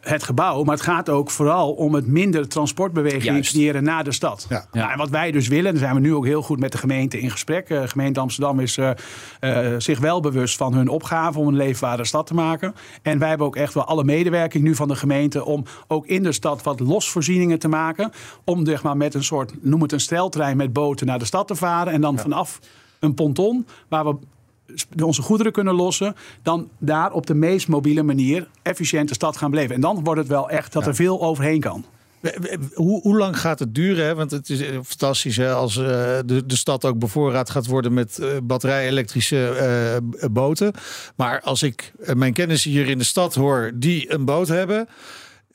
het 0.00 0.22
gebouw, 0.22 0.64
maar 0.64 0.74
het 0.74 0.84
gaat 0.84 1.08
ook 1.08 1.30
vooral 1.30 1.72
om 1.72 1.94
het 1.94 2.06
minder 2.06 2.48
transportbeweging 2.48 3.24
Juist. 3.24 3.52
creëren 3.52 3.82
naar 3.82 4.04
de 4.04 4.12
stad. 4.12 4.46
Ja. 4.48 4.66
Nou, 4.72 4.92
en 4.92 4.98
wat 4.98 5.08
wij 5.08 5.30
dus 5.30 5.48
willen, 5.48 5.70
daar 5.70 5.80
zijn 5.80 5.94
we 5.94 6.00
nu 6.00 6.14
ook 6.14 6.26
heel 6.26 6.42
goed 6.42 6.60
met 6.60 6.72
de 6.72 6.78
gemeente 6.78 7.20
in 7.20 7.30
gesprek. 7.30 7.68
Eh, 7.68 7.80
De 7.80 7.88
gemeente 7.88 8.20
Amsterdam 8.20 8.60
is 8.60 8.76
eh, 8.76 8.90
eh, 9.40 9.74
zich 9.80 9.98
wel 9.98 10.20
bewust 10.20 10.56
van 10.56 10.74
hun 10.74 10.88
opgave 10.88 11.38
om 11.38 11.48
een 11.48 11.56
leefbare 11.56 12.04
stad 12.04 12.26
te 12.26 12.34
maken. 12.34 12.74
En 13.02 13.18
wij 13.18 13.28
hebben 13.28 13.46
ook 13.46 13.56
echt 13.56 13.74
wel 13.74 13.84
alle 13.84 14.04
medewerking 14.04 14.64
nu 14.64 14.74
van 14.74 14.88
de 14.88 14.96
gemeente 14.96 15.44
om 15.44 15.64
ook 15.88 16.06
in 16.06 16.22
de 16.22 16.32
stad 16.32 16.62
wat 16.62 16.80
losvoorzieningen 16.80 17.58
te 17.58 17.68
maken. 17.68 18.10
Om 18.44 18.66
zeg 18.66 18.82
maar, 18.82 18.96
met 18.96 19.14
een 19.14 19.24
soort, 19.24 19.52
noem 19.64 19.82
het 19.82 19.92
een 19.92 20.00
steltrein 20.00 20.56
met 20.56 20.72
boten 20.72 21.06
naar 21.06 21.18
de 21.18 21.24
stad 21.24 21.46
te 21.46 21.54
varen. 21.54 21.92
En 21.92 22.00
dan 22.00 22.18
vanaf 22.18 22.60
een 22.98 23.14
ponton 23.14 23.66
waar 23.88 24.04
we 24.04 24.16
onze 25.02 25.22
goederen 25.22 25.52
kunnen 25.52 25.74
lossen, 25.74 26.16
dan 26.42 26.68
daar 26.78 27.12
op 27.12 27.26
de 27.26 27.34
meest 27.34 27.68
mobiele 27.68 28.02
manier 28.02 28.48
efficiënt 28.62 29.08
de 29.08 29.14
stad 29.14 29.36
gaan 29.36 29.50
beleven. 29.50 29.74
En 29.74 29.80
dan 29.80 30.04
wordt 30.04 30.20
het 30.20 30.28
wel 30.28 30.50
echt 30.50 30.72
dat 30.72 30.86
er 30.86 30.94
veel 30.94 31.22
overheen 31.22 31.60
kan. 31.60 31.84
Hoe, 32.74 33.00
hoe 33.00 33.16
lang 33.16 33.40
gaat 33.40 33.58
het 33.58 33.74
duren? 33.74 34.04
Hè? 34.04 34.14
Want 34.14 34.30
het 34.30 34.50
is 34.50 34.60
eh, 34.60 34.78
fantastisch 34.84 35.36
hè, 35.36 35.52
als 35.52 35.76
eh, 35.76 35.84
de, 36.26 36.42
de 36.46 36.56
stad 36.56 36.84
ook 36.84 36.98
bevoorraad 36.98 37.50
gaat 37.50 37.66
worden 37.66 37.94
met 37.94 38.18
eh, 38.18 38.28
batterij-elektrische 38.42 40.02
boten. 40.30 40.72
Maar 41.16 41.40
als 41.40 41.62
ik 41.62 41.92
mijn 42.14 42.32
kennissen 42.32 42.70
hier 42.70 42.88
in 42.88 42.98
de 42.98 43.04
stad 43.04 43.34
hoor 43.34 43.70
die 43.74 44.12
een 44.12 44.24
boot 44.24 44.48
hebben. 44.48 44.88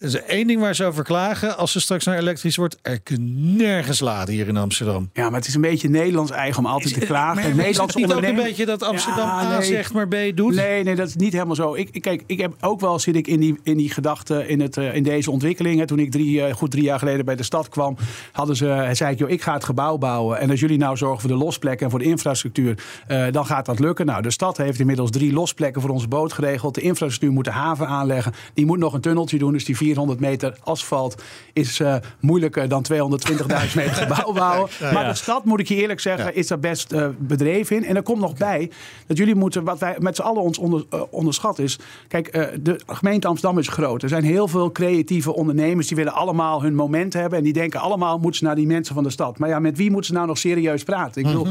Er 0.06 0.12
is 0.12 0.24
één 0.24 0.48
ding 0.48 0.60
waar 0.62 0.76
ze 0.76 0.86
over 0.86 1.04
klagen. 1.04 1.58
Als 1.58 1.72
ze 1.72 1.80
straks 1.80 2.06
naar 2.06 2.18
elektrisch 2.18 2.56
wordt, 2.56 2.78
er 2.82 3.02
kan 3.02 3.56
nergens 3.56 4.00
laden 4.00 4.34
hier 4.34 4.48
in 4.48 4.58
Amsterdam. 4.58 5.10
Ja, 5.14 5.30
maar 5.30 5.40
het 5.40 5.48
is 5.48 5.56
een 5.56 5.62
beetje 5.62 5.90
Nederlands 5.90 6.32
eigen 6.32 6.60
om 6.60 6.66
altijd 6.66 6.94
te 6.94 7.00
klagen. 7.00 7.36
Maar 7.36 7.50
is 7.50 7.56
Nederlands 7.56 7.94
het 7.94 8.14
ook 8.14 8.24
een 8.24 8.36
beetje 8.36 8.66
dat 8.66 8.84
Amsterdam 8.84 9.28
Ja, 9.28 9.40
A 9.40 9.58
nee. 9.58 9.68
zegt, 9.68 9.94
maar 9.94 10.08
B 10.08 10.16
doet? 10.36 10.56
Nee, 10.56 10.84
nee, 10.84 10.96
dat 10.96 11.08
is 11.08 11.16
niet 11.16 11.34
helemaal 11.34 11.56
zo. 11.56 11.76
Ik, 11.76 12.02
kijk, 12.02 12.24
ik 12.26 12.40
heb 12.40 12.54
ook 12.60 12.80
wel 12.80 13.00
zit 13.00 13.16
ik 13.16 13.28
in 13.28 13.40
die, 13.40 13.60
in 13.64 13.78
die 13.78 13.90
gedachte 13.90 14.48
in, 14.48 14.62
het, 14.62 14.78
eh, 14.78 14.96
in 14.96 15.04
deze 15.04 15.32
ontwikkelingen. 15.32 15.88
Toen 15.88 16.00
ik 16.00 16.12
drie, 16.12 16.42
eh, 16.42 16.54
goed 16.54 16.72
drie 16.72 16.84
jaar 16.84 17.00
geleden 17.00 17.26
bij 17.26 17.36
de 17.36 17.44
stad 17.44 17.70
kwam, 17.70 17.98
hadden 18.32 18.56
ze, 18.56 18.90
zei 18.92 19.12
ik, 19.12 19.20
joh, 19.20 19.30
ik 19.30 19.42
ga 19.42 19.54
het 19.54 19.64
gebouw 19.64 19.98
bouwen. 19.98 20.40
En 20.40 20.50
als 20.50 20.60
jullie 20.60 20.78
nou 20.78 20.98
zorgen 20.98 21.22
voor 21.22 21.30
de 21.30 21.44
losplekken 21.44 21.86
en 21.86 21.92
voor 21.92 22.00
de 22.00 22.06
infrastructuur, 22.06 22.78
eh, 23.08 23.26
dan 23.32 23.46
gaat 23.46 23.66
dat 23.66 23.80
lukken. 23.80 24.06
Nou, 24.06 24.22
de 24.22 24.32
stad 24.32 24.58
heeft 24.58 24.80
inmiddels 24.80 25.12
drie 25.12 25.34
losplekken 25.34 25.82
voor 25.82 25.90
onze 25.90 26.08
boot 26.08 26.34
geregeld. 26.34 26.76
De 26.76 26.82
infrastructuur 26.82 27.32
moet 27.32 27.46
de 27.46 27.52
haven 27.52 27.88
aanleggen. 27.88 28.34
Die 28.54 28.66
moet 28.66 28.80
nog 28.80 28.94
een 28.94 29.02
tunneltje 29.02 29.38
doen. 29.38 29.52
Dus 29.52 29.66
die 29.66 29.76
400 29.96 30.20
meter 30.20 30.58
asfalt 30.64 31.24
is 31.54 31.80
eh, 31.80 31.96
moeilijker 32.20 32.68
dan 32.68 32.86
220.000 32.94 32.98
meter 33.76 33.94
gebouw 33.94 34.34
bouwen. 34.34 34.70
Maar 34.94 35.08
de 35.08 35.16
stad, 35.16 35.46
moet 35.46 35.60
ik 35.60 35.68
je 35.68 35.76
eerlijk 35.76 36.00
zeggen, 36.00 36.36
is 36.36 36.48
daar 36.48 36.60
best 36.60 36.92
eh, 36.92 37.08
bedreven 37.18 37.76
in. 37.76 37.86
En 37.86 37.96
er 37.96 38.04
komt 38.04 38.22
nog 38.22 38.38
bij 38.38 38.72
dat 39.08 39.18
jullie 39.18 39.36
moeten, 39.36 39.64
wat 39.64 39.80
wij 39.80 39.96
met 40.00 40.16
z'n 40.16 40.22
allen 40.22 40.42
ons 40.42 40.58
onder, 40.58 40.86
eh, 40.90 41.02
onderschat 41.10 41.60
is. 41.60 41.80
Kijk, 42.08 42.32
de 42.62 42.80
gemeente 42.88 43.28
Amsterdam 43.28 43.60
is 43.60 43.68
groot. 43.68 44.04
Er 44.04 44.10
zijn 44.10 44.24
heel 44.24 44.48
veel 44.48 44.72
creatieve 44.72 45.34
ondernemers 45.34 45.88
die 45.88 45.98
willen 45.98 46.14
allemaal 46.14 46.62
hun 46.62 46.76
moment 46.76 47.14
hebben. 47.14 47.38
En 47.38 47.44
die 47.44 47.54
denken 47.54 47.80
allemaal 47.80 48.18
moeten 48.18 48.40
ze 48.40 48.46
naar 48.46 48.56
die 48.56 48.68
mensen 48.68 48.96
van 48.96 49.04
de 49.04 49.10
stad. 49.10 49.38
Maar 49.38 49.50
ja, 49.50 49.60
met 49.60 49.78
wie 49.78 49.92
moeten 49.92 50.08
ze 50.08 50.14
nou 50.14 50.28
nog 50.28 50.38
serieus 50.38 50.84
praten? 50.84 51.22
Ik 51.22 51.28
bedoel. 51.28 51.48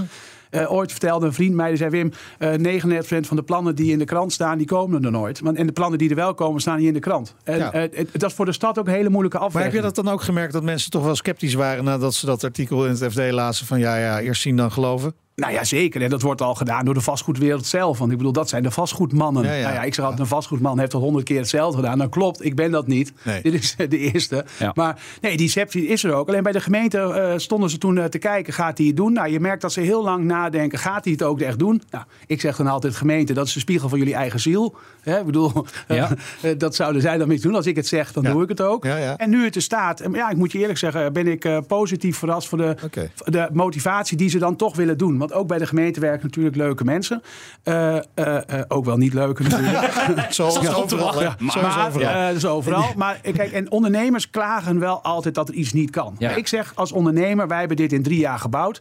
Eh, 0.62 0.72
ooit 0.72 0.90
vertelde 0.90 1.26
een 1.26 1.32
vriend 1.32 1.54
mij, 1.54 1.68
die 1.68 1.76
zei 1.76 1.90
Wim, 1.90 2.12
eh 2.38 2.52
99% 2.52 3.26
van 3.26 3.36
de 3.36 3.42
plannen 3.42 3.74
die 3.74 3.92
in 3.92 3.98
de 3.98 4.04
krant 4.04 4.32
staan, 4.32 4.58
die 4.58 4.66
komen 4.66 5.04
er 5.04 5.10
nooit. 5.10 5.40
Want, 5.40 5.56
en 5.56 5.66
de 5.66 5.72
plannen 5.72 5.98
die 5.98 6.10
er 6.10 6.16
wel 6.16 6.34
komen, 6.34 6.60
staan 6.60 6.78
niet 6.78 6.86
in 6.86 6.94
de 6.94 7.00
krant. 7.00 7.34
En, 7.44 7.58
Ja. 7.58 7.72
eh, 7.72 7.80
het- 7.96 8.08
dat 8.12 8.30
is 8.30 8.36
voor 8.36 8.44
de 8.44 8.52
stad 8.52 8.78
ook 8.78 8.86
een 8.86 8.92
hele 8.92 9.08
moeilijke 9.10 9.36
Maar 9.38 9.46
afweging. 9.46 9.72
heb 9.72 9.82
je 9.82 9.88
dat 9.94 10.04
dan 10.04 10.14
ook 10.14 10.22
gemerkt 10.22 10.52
dat 10.52 10.62
mensen 10.62 10.90
toch 10.90 11.04
wel 11.04 11.14
sceptisch 11.16 11.54
waren 11.54 11.84
nadat 11.84 12.14
ze 12.14 12.26
dat 12.26 12.44
artikel 12.44 12.84
in 12.84 12.90
het 12.90 13.12
FD 13.12 13.30
lazen 13.30 13.66
van 13.66 13.78
ja, 13.78 13.96
ja, 13.96 14.20
eerst 14.20 14.42
zien 14.42 14.56
dan 14.56 14.72
geloven? 14.72 15.14
Nou 15.36 15.52
ja, 15.52 15.64
zeker. 15.64 16.02
En 16.02 16.10
dat 16.10 16.22
wordt 16.22 16.40
al 16.42 16.54
gedaan 16.54 16.84
door 16.84 16.94
de 16.94 17.00
vastgoedwereld 17.00 17.66
zelf. 17.66 17.98
Want 17.98 18.10
ik 18.10 18.16
bedoel, 18.16 18.32
dat 18.32 18.48
zijn 18.48 18.62
de 18.62 18.70
vastgoedmannen. 18.70 19.44
Ja, 19.44 19.52
ja. 19.52 19.62
Nou 19.62 19.74
ja, 19.74 19.82
ik 19.82 19.94
zeg 19.94 20.04
altijd, 20.04 20.22
een 20.22 20.28
vastgoedman 20.28 20.78
heeft 20.78 20.94
al 20.94 21.00
honderd 21.00 21.24
keer 21.24 21.38
hetzelfde 21.38 21.76
gedaan. 21.76 21.98
Nou 21.98 22.10
klopt, 22.10 22.44
ik 22.44 22.54
ben 22.56 22.70
dat 22.70 22.86
niet. 22.86 23.12
Nee. 23.22 23.42
Dit 23.42 23.54
is 23.54 23.74
de 23.88 23.98
eerste. 23.98 24.44
Ja. 24.58 24.72
Maar 24.74 25.00
nee, 25.20 25.36
die 25.36 25.48
sceptie 25.48 25.86
is 25.86 26.04
er 26.04 26.12
ook. 26.12 26.28
Alleen 26.28 26.42
bij 26.42 26.52
de 26.52 26.60
gemeente 26.60 26.98
eh, 26.98 27.32
stonden 27.38 27.70
ze 27.70 27.78
toen 27.78 27.98
eh, 27.98 28.04
te 28.04 28.18
kijken, 28.18 28.52
gaat 28.52 28.78
hij 28.78 28.86
het 28.86 28.96
doen? 28.96 29.12
Nou, 29.12 29.28
je 29.30 29.40
merkt 29.40 29.62
dat 29.62 29.72
ze 29.72 29.80
heel 29.80 30.02
lang 30.04 30.24
nadenken, 30.24 30.78
gaat 30.78 31.04
hij 31.04 31.12
het 31.12 31.22
ook 31.22 31.40
echt 31.40 31.58
doen? 31.58 31.82
Nou, 31.90 32.04
ik 32.26 32.40
zeg 32.40 32.56
dan 32.56 32.66
altijd, 32.66 32.96
gemeente, 32.96 33.32
dat 33.32 33.46
is 33.46 33.52
de 33.52 33.60
spiegel 33.60 33.88
van 33.88 33.98
jullie 33.98 34.14
eigen 34.14 34.40
ziel. 34.40 34.74
Hè, 35.00 35.18
ik 35.18 35.26
bedoel, 35.26 35.52
Ja. 35.88 36.10
eh, 36.42 36.50
dat 36.58 36.74
zouden 36.74 37.02
zij 37.02 37.18
dan 37.18 37.28
niet 37.28 37.42
doen. 37.42 37.54
Als 37.54 37.66
ik 37.66 37.76
het 37.76 37.86
zeg, 37.86 38.12
dan 38.12 38.22
Ja. 38.22 38.32
doe 38.32 38.42
ik 38.42 38.48
het 38.48 38.60
ook. 38.60 38.84
Ja, 38.84 38.96
ja. 38.96 39.16
En 39.16 39.30
nu 39.30 39.44
het 39.44 39.54
er 39.56 39.62
staat, 39.62 40.02
ja, 40.12 40.30
ik 40.30 40.36
moet 40.36 40.52
je 40.52 40.58
eerlijk 40.58 40.78
zeggen, 40.78 41.12
ben 41.12 41.26
ik 41.26 41.44
eh, 41.44 41.58
positief 41.66 42.16
verrast 42.18 42.48
voor 42.48 42.58
de, 42.58 42.76
de 43.24 43.48
motivatie 43.52 44.16
die 44.16 44.28
ze 44.28 44.38
dan 44.38 44.56
toch 44.56 44.76
willen 44.76 44.98
doen. 44.98 45.16
Want 45.28 45.36
ook 45.40 45.48
bij 45.48 45.58
de 45.58 45.66
gemeente 45.66 46.00
werken 46.00 46.26
natuurlijk 46.26 46.56
leuke 46.56 46.84
mensen. 46.84 47.22
Eh, 47.62 47.96
eh, 47.96 48.02
eh, 48.14 48.64
ook 48.68 48.84
wel 48.84 48.96
niet 48.96 49.12
leuke 49.14 49.42
natuurlijk. 49.42 49.92
Zoals 50.30 50.58
Ja, 50.62 50.72
overal. 50.72 51.20
ja, 51.22 51.36
Zoals 51.38 51.74
maar, 51.76 51.86
overal. 51.88 52.34
is 52.34 52.46
overal. 52.46 52.84
Maar 52.96 53.20
kijk, 53.32 53.52
en 53.52 53.70
ondernemers 53.70 54.30
klagen 54.30 54.78
wel 54.78 55.02
altijd 55.02 55.34
dat 55.34 55.48
er 55.48 55.54
iets 55.54 55.72
niet 55.72 55.90
kan. 55.90 56.14
Ja. 56.18 56.28
Maar 56.28 56.38
Ik 56.38 56.46
zeg 56.48 56.72
als 56.74 56.92
ondernemer, 56.92 57.48
wij 57.48 57.58
hebben 57.58 57.76
dit 57.76 57.92
in 57.92 58.02
drie 58.02 58.18
jaar 58.18 58.38
gebouwd. 58.38 58.80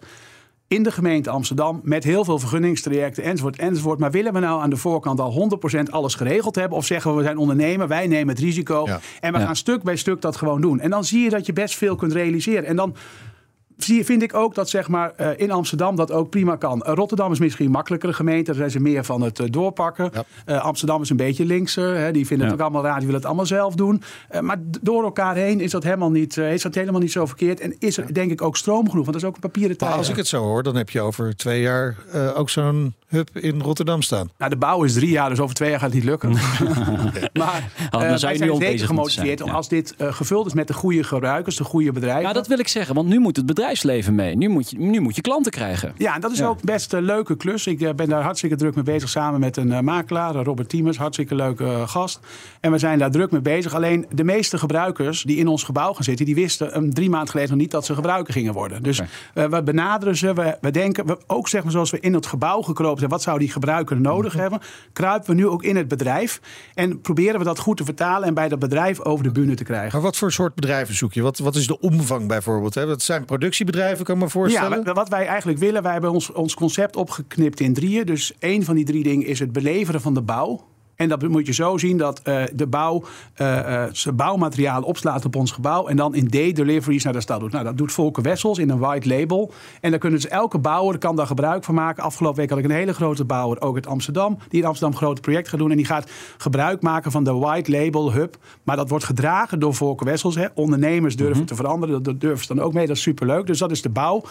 In 0.68 0.84
de 0.84 0.92
gemeente 0.92 1.30
Amsterdam, 1.30 1.80
met 1.84 2.04
heel 2.04 2.24
veel 2.26 2.40
vergunningstrajecten 2.40 3.24
enzovoort, 3.24 3.58
enzovoort. 3.58 4.00
Maar 4.00 4.12
willen 4.12 4.34
we 4.34 4.40
nou 4.40 4.62
aan 4.62 4.70
de 4.70 4.76
voorkant 4.78 5.20
al 5.20 5.50
100% 5.88 5.90
alles 5.90 6.16
geregeld 6.16 6.56
hebben? 6.56 6.78
Of 6.78 6.86
zeggen 6.86 7.12
we, 7.12 7.18
we 7.18 7.24
zijn 7.24 7.38
ondernemer, 7.38 7.88
wij 7.88 8.08
nemen 8.08 8.36
het 8.36 8.44
risico. 8.44 8.84
Ja. 8.86 9.00
En 9.20 9.34
we 9.34 9.40
Ja. 9.40 9.46
gaan 9.46 9.56
stuk 9.56 9.84
bij 9.84 9.96
stuk 9.96 10.22
dat 10.22 10.36
gewoon 10.36 10.62
doen. 10.62 10.80
En 10.80 10.90
dan 10.90 11.04
zie 11.04 11.24
je 11.24 11.30
dat 11.30 11.46
je 11.46 11.54
best 11.54 11.76
veel 11.78 11.96
kunt 11.96 12.14
realiseren. 12.14 12.66
En 12.66 12.76
dan 12.76 12.96
zie, 13.78 14.06
vind 14.06 14.22
ik 14.22 14.34
ook 14.34 14.56
dat 14.56 14.70
zeg 14.70 14.88
maar, 14.88 15.14
eh, 15.16 15.28
in 15.36 15.52
Amsterdam 15.52 15.96
dat 15.96 16.12
ook 16.12 16.30
prima 16.30 16.56
kan. 16.56 16.82
Eh, 16.82 16.94
Rotterdam 16.94 17.32
is 17.32 17.40
misschien 17.40 17.66
een 17.66 17.72
makkelijkere 17.72 18.14
gemeente. 18.14 18.44
Daar 18.46 18.56
zijn 18.56 18.72
ze 18.72 18.80
meer 18.80 19.04
van 19.04 19.22
het 19.22 19.40
eh, 19.40 19.46
doorpakken. 19.50 20.10
Ja. 20.14 20.24
Eh, 20.46 20.62
Amsterdam 20.64 21.02
is 21.02 21.10
een 21.10 21.18
beetje 21.18 21.46
linkser. 21.46 21.96
Hè. 21.98 22.12
Die 22.12 22.28
vinden 22.28 22.46
Ja. 22.48 22.52
het 22.52 22.62
ook 22.62 22.68
allemaal 22.68 22.84
raar. 22.90 22.98
Die 22.98 23.06
willen 23.06 23.20
het 23.20 23.26
allemaal 23.30 23.46
zelf 23.46 23.76
doen. 23.76 24.02
Eh, 24.30 24.42
maar 24.42 24.58
door 24.82 25.04
elkaar 25.04 25.36
heen 25.36 25.60
is 25.62 25.72
dat, 25.72 25.84
helemaal 25.84 26.12
niet, 26.12 26.38
is 26.38 26.62
dat 26.62 26.76
helemaal 26.76 27.00
niet 27.00 27.12
zo 27.12 27.26
verkeerd. 27.26 27.60
En 27.60 27.76
is 27.80 27.98
er 27.98 28.14
denk 28.14 28.32
ik 28.32 28.42
ook 28.42 28.58
stroom 28.58 28.90
genoeg. 28.90 29.06
Want 29.06 29.06
dat 29.06 29.16
is 29.16 29.24
ook 29.28 29.36
een 29.36 29.42
papieren 29.42 29.78
tijd. 29.78 29.94
als 29.94 30.10
ik 30.10 30.16
het 30.16 30.28
zo 30.28 30.42
hoor, 30.44 30.64
dan 30.64 30.76
heb 30.76 30.90
je 30.90 31.02
over 31.02 31.36
twee 31.36 31.62
jaar 31.62 31.96
eh, 32.12 32.40
ook 32.40 32.50
zo'n 32.50 32.94
hub 33.08 33.30
in 33.38 33.62
Rotterdam 33.62 34.02
staan. 34.02 34.30
Nou, 34.38 34.52
de 34.52 34.58
bouw 34.58 34.84
is 34.84 34.94
drie 34.94 35.10
jaar, 35.10 35.30
dus 35.30 35.40
over 35.40 35.56
twee 35.56 35.70
jaar 35.70 35.80
gaat 35.80 35.94
het 35.94 35.98
niet 35.98 36.08
lukken. 36.10 36.32
maar 37.34 37.72
wij 37.92 38.10
nu 38.12 38.18
zijn 38.18 38.50
al 38.50 38.56
zeker 38.58 38.86
gemotiveerd 38.86 39.40
zijn, 39.40 39.52
als 39.52 39.68
dit 39.70 39.96
gevuld 39.98 40.46
is 40.46 40.54
met 40.54 40.68
de 40.68 40.74
goede 40.74 41.04
gebruikers, 41.04 41.56
de 41.56 41.64
goede 41.64 41.92
bedrijven. 41.92 42.22
Ja, 42.22 42.34
dat 42.34 42.48
wil 42.48 42.60
ik 42.60 42.68
zeggen, 42.68 42.96
want 42.96 43.08
nu 43.08 43.20
moet 43.20 43.36
het 43.36 43.46
bedrijfsleven 43.82 44.16
mee. 44.16 44.36
Nu 44.36 44.48
moet 44.50 44.70
je, 44.70 44.78
nu 44.80 45.00
moet 45.00 45.16
je 45.16 45.22
klanten 45.22 45.52
krijgen. 45.52 45.94
Ja, 45.98 46.16
en 46.16 46.22
dat 46.22 46.32
is 46.32 46.38
Ja. 46.38 46.48
ook 46.48 46.62
best 46.62 46.94
een 46.94 47.04
leuke 47.04 47.36
klus. 47.38 47.68
Ik 47.68 47.82
eh, 47.82 47.94
ben 47.94 48.10
daar 48.10 48.24
hartstikke 48.24 48.56
druk 48.56 48.76
mee 48.76 48.84
bezig 48.84 49.10
samen 49.10 49.40
met 49.40 49.58
een 49.58 49.72
eh, 49.72 49.80
makelaar, 49.80 50.36
eh, 50.36 50.44
Robert 50.44 50.70
Tiemers. 50.70 50.98
Hartstikke 50.98 51.36
leuke 51.36 51.64
eh, 51.64 51.88
gast. 51.88 52.20
En 52.60 52.72
we 52.72 52.78
zijn 52.78 53.00
daar 53.00 53.12
druk 53.12 53.32
mee 53.32 53.42
bezig. 53.42 53.74
Alleen 53.76 54.06
de 54.12 54.24
meeste 54.24 54.58
gebruikers 54.58 55.22
die 55.24 55.38
in 55.38 55.48
ons 55.48 55.64
gebouw 55.64 55.94
gaan 55.94 56.04
zitten... 56.04 56.26
die 56.26 56.36
wisten 56.36 56.76
een 56.78 56.94
drie 56.94 57.10
maanden 57.10 57.30
geleden 57.30 57.50
nog 57.50 57.60
niet 57.60 57.72
dat 57.72 57.86
ze 57.86 57.94
gebruiker 57.96 58.34
gingen 58.34 58.54
worden. 58.54 58.84
Dus 58.84 59.00
eh, 59.34 59.46
we 59.46 59.64
benaderen 59.64 60.16
ze. 60.18 60.34
We, 60.34 60.58
we 60.62 60.72
denken, 60.72 61.06
we, 61.06 61.18
ook 61.28 61.48
zeg 61.48 61.64
maar 61.64 61.72
zoals 61.72 61.92
we 61.92 62.00
in 62.00 62.14
het 62.14 62.26
gebouw 62.26 62.62
gekropen 62.62 62.98
zijn... 63.00 63.10
wat 63.12 63.22
zou 63.22 63.40
die 63.40 63.52
gebruiker 63.52 64.02
nodig 64.02 64.34
hebben? 64.34 64.60
Kruipen 64.94 65.30
we 65.30 65.36
nu 65.36 65.48
ook 65.48 65.64
in 65.64 65.76
het 65.76 65.88
bedrijf. 65.88 66.42
En 66.74 67.02
proberen 67.02 67.40
we 67.40 67.46
dat 67.46 67.60
goed 67.60 67.78
te 67.78 67.84
vertalen... 67.84 68.28
en 68.28 68.34
bij 68.34 68.50
dat 68.50 68.60
bedrijf 68.60 69.02
over 69.02 69.24
de 69.24 69.32
bühne 69.32 69.56
te 69.56 69.64
krijgen. 69.64 69.92
Maar 69.92 70.02
wat 70.02 70.18
voor 70.18 70.32
soort 70.32 70.56
bedrijven 70.56 70.96
zoek 70.96 71.14
je? 71.14 71.22
Wat, 71.22 71.38
wat 71.38 71.56
is 71.56 71.68
de 71.68 71.80
omvang 71.80 72.28
bijvoorbeeld? 72.28 72.76
Hè? 72.76 72.86
Dat 72.86 73.02
zijn 73.02 73.26
kan 74.04 74.22
ik 74.22 74.30
voorstellen. 74.30 74.82
Ja, 74.84 74.94
wat 74.94 75.10
wij 75.10 75.26
eigenlijk 75.26 75.60
willen, 75.60 75.84
wij 75.84 75.92
hebben 75.92 76.12
ons, 76.12 76.32
ons 76.32 76.54
concept 76.54 76.96
opgeknipt 76.96 77.60
in 77.60 77.74
drieën. 77.74 78.06
Dus 78.06 78.34
één 78.40 78.64
van 78.64 78.76
die 78.76 78.86
drie 78.86 79.04
dingen 79.04 79.28
is 79.28 79.40
het 79.40 79.52
beleveren 79.52 80.02
van 80.02 80.14
de 80.14 80.22
bouw. 80.22 80.73
En 81.04 81.10
dat 81.10 81.28
moet 81.28 81.46
je 81.46 81.54
zo 81.54 81.78
zien 81.78 81.98
dat 81.98 82.22
eh, 82.24 82.44
de 82.54 82.68
bouw 82.68 83.04
eh, 83.34 83.84
eh, 83.84 83.90
zijn 83.92 84.16
bouwmateriaal 84.16 84.82
opslaat 84.82 85.26
op 85.26 85.36
ons 85.36 85.52
gebouw. 85.52 85.88
En 85.88 85.96
dan 85.96 86.16
in 86.16 86.28
day-deliveries 86.28 87.04
naar 87.04 87.14
de 87.14 87.22
stad 87.22 87.40
doet. 87.40 87.52
Nou, 87.52 87.64
dat 87.64 87.78
doet 87.78 87.92
Volker 87.92 88.24
Wessels 88.24 88.58
in 88.58 88.70
een 88.70 88.80
white 88.80 89.08
label. 89.08 89.52
En 89.82 89.90
dan 89.90 90.00
kunnen 90.00 90.20
dus 90.20 90.30
elke 90.30 90.58
bouwer 90.58 90.98
kan 90.98 91.16
daar 91.16 91.28
gebruik 91.28 91.64
van 91.64 91.76
maken. 91.76 92.04
Afgelopen 92.04 92.40
week 92.40 92.50
had 92.50 92.60
ik 92.60 92.66
een 92.66 92.72
hele 92.72 92.94
grote 92.94 93.26
bouwer, 93.26 93.62
ook 93.62 93.76
uit 93.76 93.88
Amsterdam. 93.88 94.38
Die 94.50 94.62
in 94.62 94.68
Amsterdam 94.68 94.94
een 94.94 95.06
groot 95.06 95.22
project 95.22 95.48
gaat 95.48 95.60
doen. 95.60 95.72
En 95.72 95.78
die 95.78 95.86
gaat 95.86 96.12
gebruik 96.38 96.82
maken 96.82 97.12
van 97.12 97.24
de 97.24 97.34
white 97.34 97.72
label 97.72 98.14
hub. 98.14 98.38
Maar 98.64 98.76
dat 98.76 98.90
wordt 98.90 99.06
gedragen 99.06 99.60
door 99.60 99.74
Volker 99.74 100.06
Wessels. 100.06 100.36
Hè. 100.36 100.46
Ondernemers 100.54 101.16
durven 101.16 101.46
te 101.46 101.56
veranderen. 101.56 102.04
Dat 102.04 102.20
durven 102.20 102.46
ze 102.46 102.56
dan 102.56 102.66
ook 102.66 102.74
mee. 102.74 102.88
Dat 102.88 102.96
is 102.96 103.02
superleuk. 103.02 103.48
Dus 103.48 103.60
dat 103.60 103.72
is 103.72 103.82
de 103.82 103.90
bouw. 103.90 104.24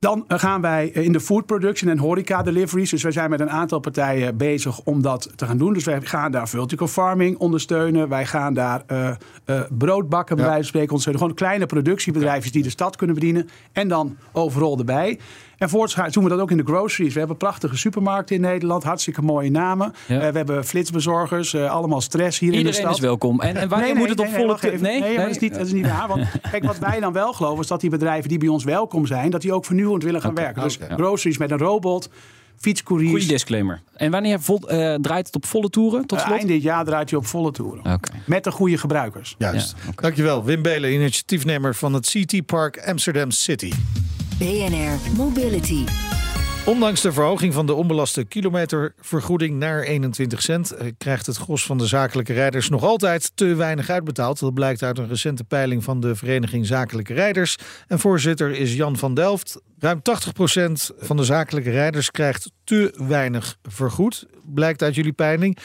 Dan 0.00 0.24
eh, 0.28 0.38
gaan 0.38 0.60
wij 0.60 0.86
in 0.88 1.12
de 1.12 1.20
food 1.20 1.46
production 1.46 1.90
en 1.90 1.98
horeca 1.98 2.42
deliveries. 2.42 2.90
Dus 2.90 3.02
wij 3.02 3.12
zijn 3.12 3.30
met 3.30 3.40
een 3.40 3.50
aantal 3.50 3.78
partijen 3.80 4.36
bezig 4.36 4.80
om 4.84 5.02
dat 5.02 5.30
te 5.36 5.46
gaan 5.46 5.58
doen. 5.58 5.72
Dus 5.72 5.84
wij 5.84 6.00
gaan 6.00 6.32
daar 6.32 6.48
vertical 6.48 6.86
farming 6.86 7.38
ondersteunen. 7.38 8.08
Wij 8.08 8.26
gaan 8.26 8.54
daar 8.54 8.82
eh 8.86 9.08
eh 9.44 9.60
broodbakken 9.78 10.36
bij 10.36 10.44
Ja. 10.44 10.50
wijze 10.50 10.70
van 10.70 10.80
spreken 10.80 10.88
ondersteunen. 10.90 11.22
Gewoon 11.22 11.36
kleine 11.38 11.66
productiebedrijven 11.66 12.52
die 12.52 12.62
de 12.62 12.70
stad 12.70 12.96
kunnen 12.96 13.14
bedienen. 13.16 13.48
En 13.72 13.88
dan 13.88 14.16
overal 14.32 14.78
erbij. 14.78 15.18
En 15.60 15.68
voorts 15.68 15.94
doen 16.10 16.24
we 16.24 16.30
dat 16.30 16.40
ook 16.40 16.50
in 16.50 16.56
de 16.56 16.62
groceries. 16.64 17.12
We 17.12 17.18
hebben 17.18 17.36
prachtige 17.36 17.76
supermarkten 17.76 18.34
in 18.36 18.40
Nederland. 18.42 18.82
Hartstikke 18.84 19.22
mooie 19.22 19.50
namen. 19.50 19.92
Ja. 20.06 20.20
Eh, 20.20 20.30
we 20.30 20.36
hebben 20.36 20.64
flitsbezorgers. 20.64 21.54
eh, 21.54 21.70
allemaal 21.70 22.00
stress 22.00 22.38
hier 22.38 22.48
in 22.48 22.52
de 22.54 22.58
Iedereen 22.60 22.80
stad. 22.80 22.94
is 22.94 23.00
welkom. 23.00 23.40
En, 23.40 23.56
en 23.56 23.68
wanneer 23.68 23.96
moet 23.96 24.08
het 24.08 24.20
op 24.20 24.28
volle... 24.28 24.56
nee, 24.62 24.78
nee, 25.00 25.00
maar 25.16 25.24
dat 25.26 25.34
is 25.34 25.38
niet, 25.38 25.54
dat 25.54 25.66
is 25.66 25.72
niet 25.72 25.86
waar. 25.86 26.08
Want 26.08 26.24
kijk, 26.50 26.64
wat 26.64 26.78
wij 26.78 27.00
dan 27.00 27.12
wel 27.12 27.32
geloven 27.32 27.60
is 27.62 27.66
dat 27.66 27.80
die 27.80 27.90
bedrijven 27.90 28.28
die 28.28 28.38
bij 28.38 28.48
ons 28.48 28.64
welkom 28.64 29.06
zijn, 29.06 29.30
dat 29.30 29.40
die 29.40 29.52
ook 29.52 29.64
vernieuwend 29.64 30.02
willen 30.02 30.20
gaan 30.20 30.34
werken. 30.34 30.62
Dus 30.62 30.78
groceries 30.88 31.38
met 31.38 31.50
een 31.50 31.58
robot, 31.58 32.08
fietscouriers. 32.58 33.10
Goeie 33.12 33.26
disclaimer. 33.26 33.80
En 33.96 34.10
wanneer 34.10 34.40
vol- 34.40 34.68
eh, 34.68 34.94
draait 34.94 35.26
het 35.26 35.36
op 35.36 35.46
volle 35.46 35.70
toeren, 35.70 36.06
tot 36.06 36.20
slot? 36.20 36.32
eind 36.36 36.48
dit 36.48 36.62
jaar 36.62 36.84
draait 36.84 37.10
hij 37.10 37.18
op 37.18 37.26
volle 37.26 37.50
toeren. 37.52 37.92
Oké. 37.92 38.10
Met 38.26 38.44
de 38.44 38.50
goede 38.50 38.78
gebruikers. 38.78 39.34
Juist. 39.38 39.74
Ja. 39.86 39.92
Dankjewel. 39.94 40.44
Wim 40.44 40.62
Belen, 40.62 40.92
initiatiefnemer 40.92 41.74
van 41.74 41.92
het 41.94 42.06
CT 42.10 42.46
Park 42.46 42.86
Amsterdam 42.86 43.30
City. 43.30 43.72
BNR 44.40 45.16
Mobility. 45.16 45.84
Ondanks 46.66 47.00
de 47.00 47.12
verhoging 47.12 47.54
van 47.54 47.66
de 47.66 47.74
onbelaste 47.74 48.24
kilometervergoeding 48.24 49.58
naar 49.58 49.82
21 49.82 50.42
cent... 50.42 50.70
eh, 50.70 50.86
krijgt 50.98 51.26
het 51.26 51.36
gros 51.36 51.66
van 51.66 51.78
de 51.78 51.86
zakelijke 51.86 52.32
rijders 52.32 52.68
nog 52.68 52.82
altijd 52.82 53.32
te 53.34 53.54
weinig 53.54 53.90
uitbetaald. 53.90 54.40
Dat 54.40 54.54
blijkt 54.54 54.82
uit 54.82 54.98
een 54.98 55.08
recente 55.08 55.44
peiling 55.44 55.84
van 55.84 56.00
de 56.00 56.14
Vereniging 56.14 56.66
Zakelijke 56.66 57.14
Rijders. 57.14 57.56
En 57.86 57.98
voorzitter 57.98 58.50
is 58.50 58.74
Jan 58.74 58.96
van 58.96 59.14
Delft. 59.14 59.60
Ruim 59.78 60.00
80% 60.00 60.72
van 60.98 61.16
de 61.16 61.24
zakelijke 61.24 61.70
rijders 61.70 62.10
krijgt 62.10 62.52
te 62.64 62.94
weinig 63.08 63.56
vergoed, 63.62 64.26
blijkt 64.44 64.82
uit 64.82 64.94
jullie 64.94 65.12
peiling. 65.12 65.58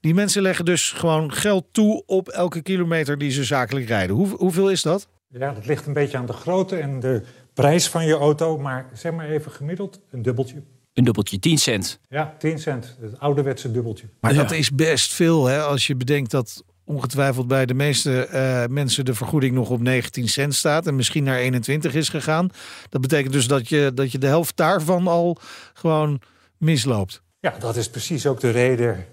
Die 0.00 0.14
mensen 0.14 0.42
leggen 0.42 0.64
dus 0.64 0.92
gewoon 0.92 1.32
geld 1.32 1.64
toe 1.72 2.02
op 2.06 2.28
elke 2.28 2.62
kilometer 2.62 3.18
die 3.18 3.30
ze 3.30 3.44
zakelijk 3.44 3.86
rijden. 3.86 4.16
Hoe, 4.16 4.28
hoeveel 4.28 4.70
is 4.70 4.82
dat? 4.82 5.08
Ja, 5.28 5.52
dat 5.52 5.66
ligt 5.66 5.86
een 5.86 5.92
beetje 5.92 6.18
aan 6.18 6.26
de 6.26 6.32
grootte 6.32 6.76
en 6.76 7.00
de 7.00 7.22
prijs 7.54 7.88
van 7.88 8.06
je 8.06 8.14
auto. 8.14 8.58
Maar 8.58 8.86
zeg 8.92 9.12
maar 9.12 9.28
even 9.28 9.52
gemiddeld, 9.52 10.00
een 10.10 10.22
dubbeltje. 10.22 10.62
Een 10.92 11.04
dubbeltje, 11.04 11.38
10 11.38 11.58
cent. 11.58 12.00
Ja, 12.08 12.34
10 12.38 12.58
cent. 12.58 12.96
Het 13.00 13.20
ouderwetse 13.20 13.70
dubbeltje. 13.70 14.06
Maar 14.20 14.34
Ja. 14.34 14.42
dat 14.42 14.52
is 14.52 14.70
best 14.70 15.12
veel 15.12 15.46
hè, 15.46 15.60
als 15.60 15.86
je 15.86 15.96
bedenkt 15.96 16.30
dat 16.30 16.64
ongetwijfeld 16.84 17.46
bij 17.48 17.66
de 17.66 17.74
meeste 17.74 18.28
uh, 18.32 18.74
mensen 18.74 19.04
de 19.04 19.14
vergoeding 19.14 19.54
nog 19.54 19.70
op 19.70 19.80
19 19.80 20.28
cent 20.28 20.54
staat 20.54 20.86
en 20.86 20.96
misschien 20.96 21.24
naar 21.24 21.38
21 21.38 21.94
is 21.94 22.08
gegaan. 22.08 22.48
Dat 22.88 23.00
betekent 23.00 23.32
dus 23.32 23.46
dat 23.46 23.68
je, 23.68 23.90
dat 23.94 24.12
je 24.12 24.18
de 24.18 24.26
helft 24.26 24.56
daarvan 24.56 25.06
al 25.06 25.38
gewoon 25.72 26.20
misloopt. 26.58 27.22
Ja, 27.40 27.54
dat 27.58 27.76
is 27.76 27.88
precies 27.90 28.26
ook 28.26 28.40
de 28.40 28.50
reden, 28.50 29.06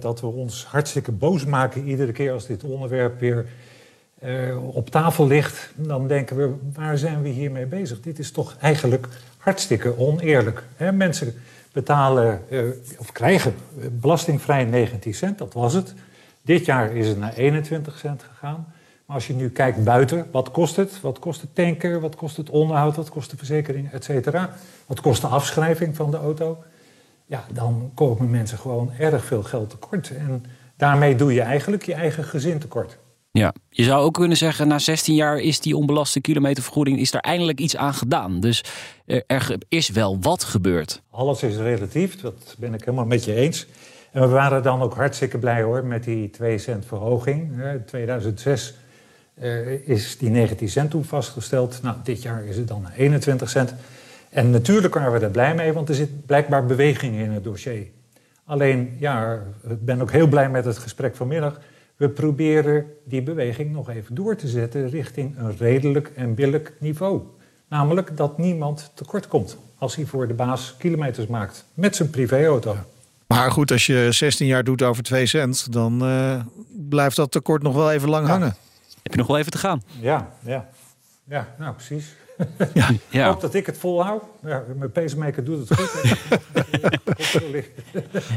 dat 0.00 0.20
we 0.20 0.26
ons 0.26 0.64
hartstikke 0.64 1.12
boos 1.12 1.44
maken 1.44 1.84
iedere 1.84 2.12
keer 2.12 2.32
als 2.32 2.46
dit 2.46 2.64
onderwerp 2.64 3.20
weer 3.20 3.46
uh, 4.24 4.74
op 4.76 4.90
tafel 4.90 5.26
ligt. 5.26 5.72
Dan 5.74 6.08
denken 6.08 6.36
we, 6.36 6.54
waar 6.74 6.98
zijn 6.98 7.22
we 7.22 7.28
hiermee 7.28 7.66
bezig? 7.66 8.00
Dit 8.00 8.18
is 8.18 8.30
toch 8.30 8.56
eigenlijk 8.60 9.08
hartstikke 9.36 9.98
oneerlijk. 9.98 10.62
Hè? 10.76 10.92
Mensen 10.92 11.34
betalen 11.72 12.40
uh, 12.50 12.62
of 12.98 13.12
krijgen 13.12 13.54
belastingvrij 13.90 14.64
19 14.64 15.14
cent, 15.14 15.38
dat 15.38 15.52
was 15.52 15.74
het. 15.74 15.94
Dit 16.42 16.64
jaar 16.64 16.96
is 16.96 17.08
het 17.08 17.18
naar 17.18 17.34
21 17.34 17.98
cent 17.98 18.22
gegaan. 18.22 18.66
Maar 19.06 19.16
als 19.16 19.26
je 19.26 19.34
nu 19.34 19.50
kijkt 19.50 19.84
buiten, 19.84 20.26
wat 20.30 20.50
kost 20.50 20.76
het? 20.76 21.00
Wat 21.00 21.18
kost 21.18 21.40
het 21.40 21.54
tanken? 21.54 22.00
Wat 22.00 22.16
kost 22.16 22.36
het 22.36 22.50
onderhoud? 22.50 22.96
Wat 22.96 23.08
kost 23.08 23.30
de 23.30 23.36
verzekering, 23.36 23.92
et 23.92 24.04
cetera? 24.04 24.50
Wat 24.86 25.00
kost 25.00 25.20
de 25.20 25.26
afschrijving 25.26 25.96
van 25.96 26.10
de 26.10 26.16
auto? 26.16 26.64
Ja, 27.26 27.44
dan 27.52 27.90
komen 27.94 28.30
mensen 28.30 28.58
gewoon 28.58 28.92
erg 28.98 29.24
veel 29.24 29.42
geld 29.42 29.70
tekort. 29.70 30.16
En 30.16 30.44
daarmee 30.76 31.14
doe 31.14 31.32
je 31.32 31.40
eigenlijk 31.40 31.82
je 31.82 31.94
eigen 31.94 32.24
gezin 32.24 32.58
tekort. 32.58 32.98
Ja, 33.38 33.54
je 33.68 33.82
zou 33.82 34.02
ook 34.02 34.14
kunnen 34.14 34.36
zeggen, 34.36 34.68
na 34.68 34.78
16 34.78 35.14
jaar 35.14 35.38
is 35.38 35.60
die 35.60 35.76
onbelaste 35.76 36.20
kilometervergoeding, 36.20 36.98
is 36.98 37.12
er 37.12 37.20
eindelijk 37.20 37.60
iets 37.60 37.76
aan 37.76 37.94
gedaan. 37.94 38.40
Dus 38.40 38.64
er 39.26 39.56
is 39.68 39.88
wel 39.88 40.18
wat 40.20 40.44
gebeurd. 40.44 41.02
Alles 41.10 41.42
is 41.42 41.56
relatief, 41.56 42.20
dat 42.20 42.54
ben 42.58 42.74
ik 42.74 42.80
helemaal 42.80 43.06
met 43.06 43.24
je 43.24 43.34
eens. 43.34 43.66
En 44.12 44.20
we 44.20 44.28
waren 44.28 44.62
dan 44.62 44.82
ook 44.82 44.94
hartstikke 44.94 45.38
blij 45.38 45.62
hoor 45.62 45.84
met 45.84 46.04
die 46.04 46.30
2 46.30 46.58
cent 46.58 46.86
verhoging. 46.86 47.62
In 47.62 47.84
2006 47.86 48.74
uh, 49.42 49.88
is 49.88 50.18
die 50.18 50.30
19 50.30 50.68
cent 50.68 50.90
toen 50.90 51.04
vastgesteld. 51.04 51.82
Nou, 51.82 51.96
dit 52.04 52.22
jaar 52.22 52.44
is 52.44 52.56
het 52.56 52.68
dan 52.68 52.86
21 52.96 53.50
cent. 53.50 53.74
En 54.28 54.50
natuurlijk 54.50 54.94
waren 54.94 55.12
we 55.12 55.18
er 55.18 55.30
blij 55.30 55.54
mee, 55.54 55.72
want 55.72 55.88
er 55.88 55.94
zit 55.94 56.26
blijkbaar 56.26 56.66
beweging 56.66 57.18
in 57.18 57.30
het 57.30 57.44
dossier. 57.44 57.86
Alleen, 58.44 58.96
ja, 58.98 59.42
ik 59.68 59.84
ben 59.84 60.00
ook 60.00 60.12
heel 60.12 60.26
blij 60.26 60.50
met 60.50 60.64
het 60.64 60.78
gesprek 60.78 61.16
vanmiddag. 61.16 61.60
We 61.98 62.08
proberen 62.08 62.84
die 63.04 63.22
beweging 63.22 63.72
nog 63.72 63.88
even 63.90 64.14
door 64.14 64.36
te 64.36 64.48
zetten 64.48 64.88
richting 64.88 65.38
een 65.38 65.56
redelijk 65.56 66.12
en 66.14 66.34
billig 66.34 66.72
niveau. 66.78 67.22
Namelijk 67.68 68.16
dat 68.16 68.38
niemand 68.38 68.90
tekort 68.94 69.28
komt 69.28 69.58
als 69.78 69.96
hij 69.96 70.04
voor 70.04 70.28
de 70.28 70.34
baas 70.34 70.74
kilometers 70.78 71.26
maakt 71.26 71.64
met 71.74 71.96
zijn 71.96 72.10
privéauto. 72.10 72.76
Maar 73.26 73.50
goed, 73.50 73.70
als 73.70 73.86
je 73.86 74.08
16 74.10 74.46
jaar 74.46 74.64
doet 74.64 74.82
over 74.82 75.02
2 75.02 75.26
cent, 75.26 75.72
dan 75.72 76.08
uh, 76.08 76.40
blijft 76.88 77.16
dat 77.16 77.30
tekort 77.30 77.62
nog 77.62 77.74
wel 77.74 77.92
even 77.92 78.08
lang 78.08 78.26
ja. 78.26 78.32
hangen. 78.32 78.56
Heb 79.02 79.12
je 79.12 79.18
nog 79.18 79.26
wel 79.26 79.38
even 79.38 79.52
te 79.52 79.58
gaan? 79.58 79.82
Ja, 80.00 80.32
ja. 80.44 80.68
Ja, 81.24 81.54
nou 81.58 81.74
precies. 81.74 82.14
Ja. 82.74 82.90
ja. 83.08 83.26
Ik 83.26 83.32
hoop 83.32 83.40
dat 83.40 83.54
ik 83.54 83.66
het 83.66 83.78
volhoud. 83.78 84.22
Ja, 84.44 84.64
mijn 84.76 84.92
pacemaker 84.92 85.44
doet 85.44 85.68
het 85.68 85.78
goed. 85.78 85.90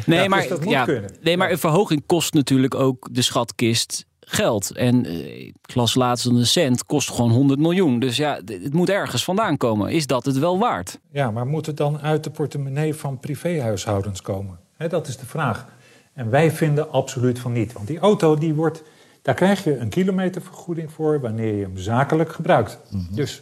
nee, 0.06 0.30
maar, 0.30 0.48
dus 0.48 0.58
ja, 0.64 0.88
nee, 1.22 1.38
maar 1.38 1.52
een 1.52 1.58
verhoging 1.58 2.04
kost 2.06 2.34
natuurlijk 2.34 2.76
ook 2.76 3.08
de 3.12 3.22
schatkist 3.22 4.06
geld. 4.20 4.72
En 4.76 5.06
uh, 5.06 5.40
ik 5.40 5.76
las 5.76 5.96
laatst 5.96 6.26
een 6.26 6.46
cent 6.46 6.86
kost 6.86 7.10
gewoon 7.10 7.32
100 7.32 7.60
miljoen. 7.60 8.00
Dus 8.00 8.18
ja, 8.18 8.40
het 8.46 8.74
moet 8.74 8.90
ergens 8.90 9.24
vandaan 9.24 9.58
komen. 9.58 9.92
Is 9.92 10.08
dat 10.08 10.26
het 10.26 10.38
wel 10.38 10.60
waard? 10.60 11.00
Ja, 11.12 11.32
maar 11.32 11.48
moet 11.48 11.66
het 11.66 11.78
dan 11.78 12.00
uit 12.00 12.24
de 12.24 12.30
portemonnee 12.30 12.96
van 12.96 13.20
privéhuishoudens 13.20 14.22
komen? 14.22 14.60
dat 14.90 15.08
is 15.08 15.18
de 15.18 15.26
vraag. 15.26 15.66
En 16.14 16.30
wij 16.30 16.52
vinden 16.52 16.92
absoluut 16.92 17.40
van 17.40 17.52
niet. 17.52 17.74
Want 17.74 17.88
die 17.88 18.00
auto, 18.00 18.36
die 18.36 18.54
wordt, 18.54 18.84
daar 19.22 19.36
krijg 19.36 19.64
je 19.64 19.78
een 19.78 19.90
kilometervergoeding 19.90 20.92
voor 20.92 21.20
wanneer 21.20 21.56
je 21.56 21.62
hem 21.62 21.78
zakelijk 21.78 22.32
gebruikt. 22.32 22.80
Mhm. 22.90 23.16
Dus 23.16 23.42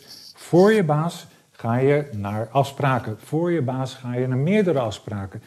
voor 0.50 0.74
je 0.74 0.84
baas 0.84 1.27
ga 1.51 1.77
je 1.77 2.06
naar 2.12 2.48
afspraken. 2.51 3.18
Voor 3.24 3.51
je 3.51 3.62
baas 3.62 3.94
ga 3.94 4.15
je 4.15 4.27
naar 4.27 4.38
meerdere 4.38 4.79
afspraken. 4.79 5.41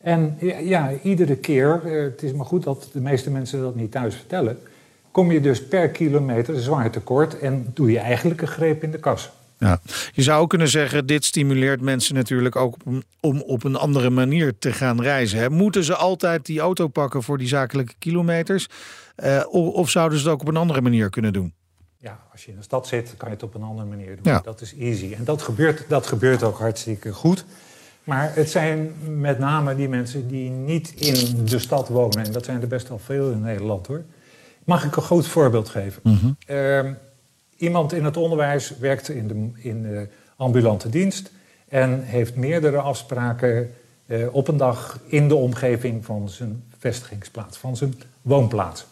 En 0.00 0.36
ja, 0.60 0.90
iedere 1.02 1.36
keer, 1.36 1.80
eh, 1.84 2.02
het 2.02 2.22
is 2.22 2.32
maar 2.32 2.46
goed 2.46 2.62
dat 2.62 2.88
de 2.92 3.00
meeste 3.00 3.30
mensen 3.30 3.60
dat 3.60 3.74
niet 3.74 3.90
thuis 3.90 4.14
vertellen, 4.14 4.58
kom 5.10 5.32
je 5.32 5.40
dus 5.40 5.66
per 5.66 5.88
kilometer 5.88 6.60
zwaar 6.60 6.90
tekort 6.90 7.38
en 7.38 7.66
doe 7.74 7.90
je 7.90 7.98
eigenlijk 7.98 8.42
een 8.42 8.48
greep 8.48 8.82
in 8.82 8.90
de 8.90 8.98
kas. 8.98 9.30
Ja. 9.58 9.80
Je 10.12 10.22
zou 10.22 10.46
kunnen 10.46 10.68
zeggen, 10.68 11.06
dit 11.06 11.24
stimuleert 11.24 11.80
mensen 11.80 12.14
natuurlijk 12.14 12.56
ook 12.56 12.76
om 13.20 13.40
op 13.40 13.64
een 13.64 13.76
andere 13.76 14.10
manier 14.10 14.58
te 14.58 14.72
gaan 14.72 15.02
reizen. 15.02 15.38
Hè? 15.38 15.50
Moeten 15.50 15.84
ze 15.84 15.94
altijd 15.94 16.46
die 16.46 16.60
auto 16.60 16.88
pakken 16.88 17.22
voor 17.22 17.38
die 17.38 17.48
zakelijke 17.48 17.94
kilometers? 17.98 18.68
Uh, 19.24 19.42
of 19.50 19.90
zouden 19.90 20.18
ze 20.18 20.24
het 20.24 20.34
ook 20.34 20.40
op 20.40 20.48
een 20.48 20.56
andere 20.56 20.80
manier 20.80 21.10
kunnen 21.10 21.32
doen? 21.32 21.54
Ja, 22.02 22.18
als 22.32 22.44
je 22.44 22.50
in 22.50 22.56
de 22.56 22.62
stad 22.62 22.86
zit, 22.86 23.14
kan 23.16 23.28
je 23.28 23.34
het 23.34 23.44
op 23.44 23.54
een 23.54 23.62
andere 23.62 23.88
manier 23.88 24.06
doen. 24.06 24.32
Ja. 24.32 24.40
Dat 24.40 24.60
is 24.60 24.74
easy. 24.76 25.14
En 25.14 25.24
dat 25.24 25.42
gebeurt, 25.42 25.84
dat 25.88 26.06
gebeurt 26.06 26.42
ook 26.42 26.58
hartstikke 26.58 27.12
goed. 27.12 27.44
Maar 28.04 28.34
het 28.34 28.50
zijn 28.50 28.92
met 29.18 29.38
name 29.38 29.74
die 29.74 29.88
mensen 29.88 30.28
die 30.28 30.50
niet 30.50 30.90
in 30.90 31.44
de 31.44 31.58
stad 31.58 31.88
wonen. 31.88 32.24
En 32.24 32.32
dat 32.32 32.44
zijn 32.44 32.60
er 32.60 32.68
best 32.68 32.88
wel 32.88 32.98
veel 32.98 33.30
in 33.30 33.40
Nederland 33.40 33.86
hoor. 33.86 34.02
Mag 34.64 34.84
ik 34.84 34.96
een 34.96 35.02
goed 35.02 35.26
voorbeeld 35.26 35.68
geven? 35.68 36.00
Mm 36.02 36.36
iemand 37.62 37.92
in 37.92 38.04
het 38.04 38.16
onderwijs 38.16 38.78
werkt 38.78 39.08
in 39.08 39.28
de, 39.28 39.60
in 39.68 39.82
de 39.82 40.08
ambulante 40.36 40.88
dienst 40.88 41.30
en 41.68 42.02
heeft 42.02 42.36
meerdere 42.36 42.76
afspraken 42.76 43.74
uh, 44.06 44.34
op 44.34 44.48
een 44.48 44.56
dag 44.56 45.00
in 45.06 45.28
de 45.28 45.34
omgeving 45.34 46.04
van 46.04 46.28
zijn 46.28 46.64
vestigingsplaats, 46.78 47.58
van 47.58 47.76
zijn 47.76 47.94
woonplaats. 48.22 48.86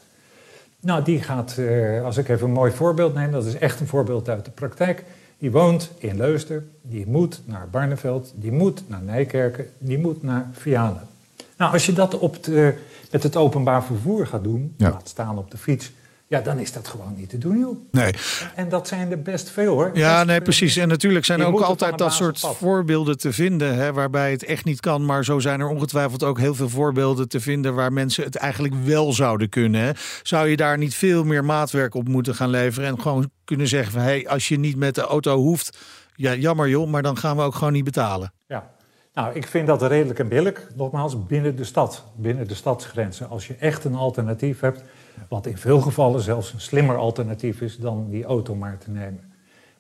Nou, 0.81 1.05
die 1.05 1.23
gaat, 1.23 1.57
uh, 1.59 2.05
als 2.05 2.17
ik 2.17 2.29
even 2.29 2.47
een 2.47 2.53
mooi 2.53 2.73
voorbeeld 2.73 3.15
neem, 3.15 3.31
dat 3.31 3.47
is 3.47 3.59
echt 3.59 3.81
een 3.81 3.87
voorbeeld 3.87 4.29
uit 4.29 4.45
de 4.45 4.51
praktijk. 4.51 5.05
Die 5.39 5.51
woont 5.51 5.91
in 5.99 6.17
Leusden, 6.17 6.71
die 6.83 7.07
moet 7.07 7.41
naar 7.45 7.69
Barneveld, 7.71 8.33
die 8.35 8.53
moet 8.53 8.83
naar 8.87 9.03
Nijkerken, 9.03 9.67
die 9.79 9.99
moet 9.99 10.23
naar 10.23 10.49
Vianen. 10.53 11.09
Nou, 11.57 11.73
als 11.73 11.87
je 11.87 11.93
dat 11.93 12.19
op 12.19 12.45
de, 12.45 12.75
met 13.11 13.23
het 13.23 13.37
openbaar 13.37 13.85
vervoer 13.85 14.27
gaat 14.27 14.45
doen, 14.45 14.75
ja. 14.77 14.91
laat 14.91 15.09
staan 15.09 15.39
op 15.39 15.51
de 15.51 15.59
fiets, 15.59 15.93
ja, 16.31 16.41
dan 16.41 16.59
is 16.59 16.73
dat 16.73 16.89
gewoon 16.89 17.15
niet 17.17 17.29
te 17.29 17.39
doen, 17.39 17.59
joh. 17.59 17.77
Nee. 17.91 18.15
En 18.55 18.69
dat 18.69 18.89
zijn 18.89 19.11
er 19.11 19.23
best 19.23 19.51
veel, 19.51 19.73
hoor. 19.73 19.91
Ja, 19.95 20.25
nee, 20.25 20.41
precies. 20.41 20.77
En 20.77 20.89
natuurlijk 20.89 21.25
zijn 21.25 21.41
er 21.41 21.47
ook 21.47 21.61
altijd 21.61 21.99
dat 21.99 22.13
soort 22.13 22.41
voorbeelden 22.41 23.19
te 23.19 23.33
vinden... 23.33 23.75
Hè, 23.75 23.93
waarbij 23.93 24.31
het 24.31 24.45
echt 24.45 24.65
niet 24.65 24.81
kan. 24.81 25.05
Maar 25.05 25.25
zo 25.25 25.39
zijn 25.39 25.61
er 25.61 25.69
ongetwijfeld 25.69 26.23
ook 26.23 26.39
heel 26.39 26.55
veel 26.55 26.69
voorbeelden 26.69 27.29
te 27.29 27.41
vinden... 27.41 27.75
waar 27.75 27.93
mensen 27.93 28.25
het 28.25 28.37
eigenlijk 28.37 28.75
wel 28.85 29.13
zouden 29.13 29.49
kunnen. 29.49 29.81
Hè. 29.81 29.91
Zou 30.23 30.49
je 30.49 30.57
daar 30.57 30.79
niet 30.79 30.95
veel 30.95 31.25
meer 31.25 31.45
maatwerk 31.45 31.95
op 31.95 32.09
moeten 32.09 32.35
gaan 32.35 32.51
leveren... 32.51 32.89
en 32.89 33.01
gewoon 33.01 33.31
kunnen 33.45 33.69
zeggen 33.69 33.93
van... 33.93 34.01
hé, 34.01 34.07
hey, 34.07 34.29
als 34.29 34.49
je 34.49 34.59
niet 34.59 34.77
met 34.77 34.95
de 34.95 35.03
auto 35.03 35.37
hoeft... 35.37 35.79
ja, 36.15 36.35
jammer 36.35 36.69
joh, 36.69 36.91
maar 36.91 37.03
dan 37.03 37.17
gaan 37.17 37.37
we 37.37 37.43
ook 37.43 37.55
gewoon 37.55 37.73
niet 37.73 37.85
betalen. 37.85 38.33
Ja. 38.47 38.71
Nou, 39.15 39.35
ik 39.35 39.47
vind 39.47 39.67
dat 39.67 39.83
redelijk 39.83 40.19
en 40.19 40.29
billig. 40.29 40.69
Nogmaals, 40.77 41.27
binnen 41.27 41.57
de 41.57 41.65
stad, 41.65 42.05
binnen 42.17 42.49
de 42.49 42.55
stadsgrenzen. 42.55 43.29
Als 43.29 43.47
je 43.47 43.55
echt 43.55 43.85
een 43.85 43.95
alternatief 43.95 44.61
hebt 44.61 44.83
wat 45.29 45.47
in 45.47 45.57
veel 45.57 45.81
gevallen 45.81 46.21
zelfs 46.21 46.53
een 46.53 46.61
slimmer 46.61 46.97
alternatief 46.97 47.61
is 47.61 47.79
dan 47.79 48.07
die 48.11 48.25
auto 48.25 48.55
maar 48.55 48.79
te 48.79 48.91
nemen. 48.91 49.21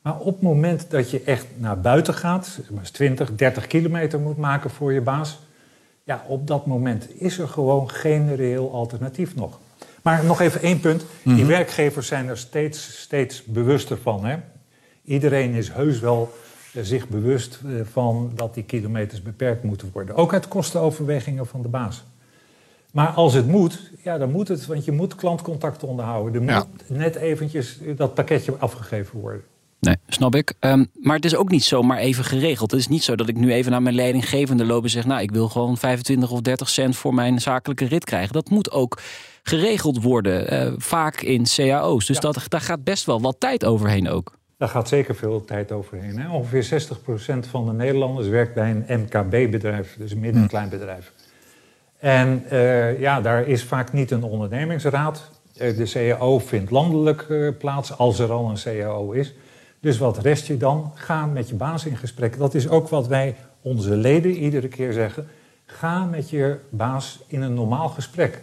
Maar 0.03 0.19
op 0.19 0.35
het 0.35 0.43
moment 0.43 0.91
dat 0.91 1.11
je 1.11 1.23
echt 1.23 1.47
naar 1.57 1.81
buiten 1.81 2.15
gaat, 2.15 2.59
maar 2.71 2.91
20, 2.91 3.35
30 3.35 3.67
kilometer 3.67 4.21
moet 4.21 4.37
maken 4.37 4.71
voor 4.71 4.93
je 4.93 5.01
baas, 5.01 5.39
ja, 6.05 6.25
op 6.27 6.47
dat 6.47 6.67
moment 6.67 7.21
is 7.21 7.39
er 7.39 7.49
gewoon 7.49 7.91
geen 7.91 8.37
reëel 8.37 8.73
alternatief 8.73 9.35
nog. 9.35 9.59
Maar 10.03 10.25
nog 10.25 10.41
even 10.41 10.63
één 10.63 10.81
punt. 10.81 11.05
Die 11.23 11.35
mhm. 11.35 11.47
werkgevers 11.47 12.07
zijn 12.07 12.29
er 12.29 12.39
steeds, 12.39 13.01
steeds 13.01 13.45
bewuster 13.45 13.99
van. 13.99 14.25
Hè? 14.25 14.37
Iedereen 15.05 15.55
is 15.55 15.73
heus 15.73 16.01
wel 16.01 16.33
eh, 16.75 16.83
zich 16.83 17.09
bewust 17.09 17.61
eh, 17.65 17.73
van 17.91 18.33
dat 18.35 18.55
die 18.55 18.65
kilometers 18.65 19.23
beperkt 19.23 19.63
moeten 19.63 19.91
worden. 19.93 20.17
Ook 20.17 20.33
uit 20.33 20.49
kostenoverwegingen 20.49 21.47
van 21.47 21.63
de 21.63 21.69
baas. 21.69 22.05
Maar 22.93 23.09
als 23.09 23.35
het 23.35 23.47
moet, 23.47 23.91
ja, 24.03 24.19
dan 24.19 24.31
moet 24.31 24.49
het, 24.49 24.67
want 24.67 24.85
je 24.85 24.93
moet 24.93 25.15
klantcontact 25.15 25.83
onderhouden. 25.83 26.35
Er 26.35 26.55
moet 26.55 26.99
net 26.99 27.15
eventjes 27.17 27.79
dat 27.97 28.15
pakketje 28.15 28.55
afgegeven 28.59 29.21
worden. 29.21 29.43
Nee, 29.81 29.97
snap 30.07 30.35
ik. 30.35 30.55
Um, 30.61 30.91
maar 30.95 31.17
het 31.17 31.25
is 31.25 31.35
ook 31.37 31.51
niet 31.51 31.65
zomaar 31.65 31.99
even 31.99 32.25
geregeld. 32.25 32.71
Het 32.71 32.81
is 32.81 32.89
niet 32.89 33.05
zo 33.05 33.17
dat 33.17 33.29
ik 33.29 33.37
nu 33.37 33.53
even 33.53 33.71
naar 33.71 33.83
mijn 33.83 33.95
leidinggevende 33.95 34.65
loop 34.65 34.83
en 34.83 34.91
zeg... 34.91 35.07
nou, 35.07 35.23
ik 35.23 35.31
wil 35.31 35.49
gewoon 35.49 35.77
25 35.77 36.31
of 36.31 36.41
30 36.41 36.69
cent 36.69 36.97
voor 36.97 37.15
mijn 37.15 37.41
zakelijke 37.41 37.85
rit 37.85 38.05
krijgen. 38.05 38.33
Dat 38.33 38.51
moet 38.51 38.71
ook 38.71 39.01
geregeld 39.43 40.03
worden, 40.03 40.53
uh, 40.53 40.73
vaak 40.77 41.21
in 41.21 41.45
cao's. 41.57 42.07
Dus 42.07 42.21
dat, 42.21 42.45
daar 42.49 42.61
gaat 42.61 42.85
best 42.85 43.05
wel 43.05 43.21
wat 43.21 43.37
tijd 43.39 43.65
overheen 43.65 44.09
ook. 44.09 44.39
Daar 44.57 44.69
gaat 44.69 44.89
zeker 44.89 45.15
veel 45.15 45.45
tijd 45.45 45.73
overheen. 45.73 46.19
Hè? 46.19 46.31
Ongeveer 46.31 46.89
60% 47.45 47.49
van 47.51 47.67
de 47.67 47.73
Nederlanders 47.73 48.29
werkt 48.29 48.55
bij 48.55 48.71
een 48.71 49.01
MKB-bedrijf, 49.01 49.97
dus 49.99 50.13
een 50.13 50.21
midden- 50.21 50.43
en 50.43 50.49
kleinbedrijf. 50.49 51.13
En 52.01 52.45
uh, 52.53 53.01
ja, 53.01 53.21
daar 53.21 53.49
is 53.49 53.65
vaak 53.65 53.93
niet 53.93 54.11
een 54.11 54.23
ondernemingsraad. 54.23 55.31
Uh, 55.61 55.77
de 55.77 55.85
CAO 55.85 56.39
vindt 56.39 56.71
landelijk 56.71 57.27
uh, 57.29 57.51
plaats, 57.59 57.99
als 57.99 58.19
er 58.19 58.33
al 58.33 58.51
een 58.51 58.81
CAO 58.81 59.11
is. 59.11 59.35
Dus 59.81 59.99
wat 59.99 60.19
rest 60.19 60.47
je 60.47 60.57
dan? 60.57 60.93
Ga 60.95 61.27
met 61.27 61.49
je 61.49 61.55
baas 61.55 61.85
in 61.85 61.97
gesprek. 61.97 62.39
Dat 62.39 62.55
is 62.55 62.69
ook 62.69 62.89
wat 62.89 63.07
wij 63.07 63.37
onze 63.63 63.97
leden 63.97 64.31
iedere 64.31 64.69
keer 64.69 64.93
zeggen. 64.93 65.29
Ga 65.67 66.05
met 66.05 66.31
je 66.31 66.57
baas 66.69 67.21
in 67.27 67.43
een 67.43 67.55
normaal 67.55 67.89
gesprek. 67.89 68.41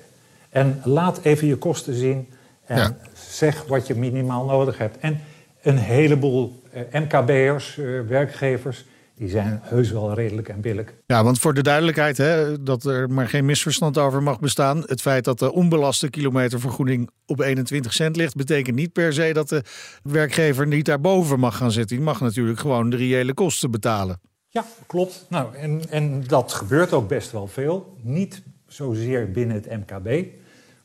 En 0.49 0.81
laat 0.83 1.19
even 1.23 1.47
je 1.47 1.55
kosten 1.55 1.93
zien. 1.93 2.29
En 2.65 2.97
zeg 3.13 3.65
wat 3.65 3.87
je 3.87 3.95
minimaal 3.95 4.45
nodig 4.45 4.77
hebt. 4.77 4.97
En 4.99 5.19
een 5.61 5.77
heleboel 5.77 6.61
MKB'ers, 6.91 7.75
werkgevers, 8.07 8.85
die 9.17 9.29
zijn 9.29 9.59
heus 9.63 9.91
wel 9.91 10.13
redelijk 10.13 10.49
en 10.49 10.61
billig. 10.61 10.93
Ja, 11.05 11.23
want 11.23 11.39
voor 11.39 11.53
de 11.53 11.61
duidelijkheid, 11.61 12.17
hè, 12.17 12.63
dat 12.63 12.85
er 12.85 13.09
maar 13.09 13.27
geen 13.27 13.45
misverstand 13.45 13.97
over 13.97 14.23
mag 14.23 14.39
bestaan. 14.39 14.83
Het 14.85 15.01
feit 15.01 15.23
dat 15.23 15.39
de 15.39 15.53
onbelaste 15.53 16.09
kilometervergoeding 16.09 17.09
op 17.25 17.39
21 17.39 17.93
cent 17.93 18.15
ligt, 18.15 18.35
betekent 18.35 18.75
niet 18.75 18.93
per 18.93 19.13
se 19.13 19.33
dat 19.33 19.49
de 19.49 19.63
werkgever 20.03 20.67
niet 20.67 20.85
daarboven 20.85 21.39
mag 21.39 21.57
gaan 21.57 21.71
zitten. 21.71 21.95
Die 21.95 22.05
mag 22.05 22.21
natuurlijk 22.21 22.59
gewoon 22.59 22.89
de 22.89 22.95
reële 22.95 23.33
kosten 23.33 23.71
betalen. 23.71 24.19
Ja, 24.49 24.65
klopt. 24.87 25.25
Nou, 25.29 25.55
en, 25.55 25.81
en 25.89 26.23
dat 26.27 26.53
gebeurt 26.53 26.93
ook 26.93 27.07
best 27.07 27.31
wel 27.31 27.47
veel. 27.47 27.97
Niet 28.01 28.41
zozeer 28.67 29.31
binnen 29.31 29.55
het 29.55 29.69
MKB, 29.69 30.25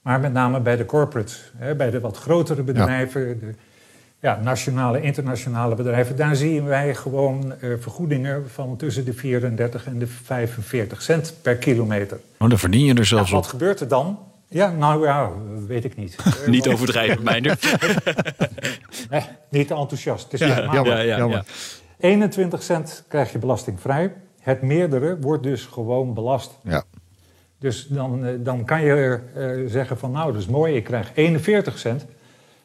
maar 0.02 0.20
met 0.20 0.32
name 0.32 0.60
bij 0.60 0.76
de 0.76 0.84
corporates, 0.84 1.52
hè, 1.56 1.74
bij 1.74 1.90
de 1.90 2.00
wat 2.00 2.16
grotere 2.16 2.62
bedrijven. 2.62 3.38
De, 3.38 3.54
ja, 4.22 4.40
nationale, 4.42 5.00
internationale 5.00 5.74
bedrijven, 5.74 6.16
daar 6.16 6.36
zien 6.36 6.64
wij 6.64 6.94
gewoon 6.94 7.54
uh, 7.60 7.74
vergoedingen 7.80 8.50
van 8.50 8.76
tussen 8.76 9.04
de 9.04 9.12
34 9.12 9.86
en 9.86 9.98
de 9.98 10.06
45 10.06 11.02
cent 11.02 11.34
per 11.42 11.56
kilometer. 11.56 12.20
Oh, 12.38 12.48
dan 12.48 12.58
verdien 12.58 12.84
je 12.84 12.94
er 12.94 13.06
zelfs 13.06 13.30
ja, 13.30 13.36
op. 13.36 13.42
Wat 13.42 13.50
gebeurt 13.50 13.80
er 13.80 13.88
dan? 13.88 14.18
Ja, 14.48 14.70
nou 14.70 15.06
ja, 15.06 15.30
weet 15.66 15.84
ik 15.84 15.96
niet. 15.96 16.16
niet 16.46 16.68
overdrijven, 16.68 17.22
Meijner. 17.22 17.58
nee, 19.10 19.22
niet 19.50 19.66
te 19.66 19.74
enthousiast. 19.74 20.32
Het 20.32 20.40
is 20.40 20.48
ja, 20.48 20.72
jammer, 20.72 21.04
ja, 21.04 21.16
jammer. 21.16 21.44
21 21.98 22.62
cent 22.62 23.04
krijg 23.08 23.32
je 23.32 23.38
belastingvrij. 23.38 24.12
Het 24.40 24.62
meerdere 24.62 25.18
wordt 25.20 25.42
dus 25.42 25.64
gewoon 25.64 26.14
belast. 26.14 26.58
Ja. 26.64 26.84
Dus 27.58 27.86
dan, 27.86 28.42
dan 28.42 28.64
kan 28.64 28.82
je 28.84 29.20
uh, 29.36 29.70
zeggen 29.70 29.98
van 29.98 30.10
nou, 30.10 30.32
dat 30.32 30.40
is 30.40 30.48
mooi, 30.48 30.74
ik 30.76 30.84
krijg 30.84 31.10
41 31.14 31.78
cent. 31.78 32.06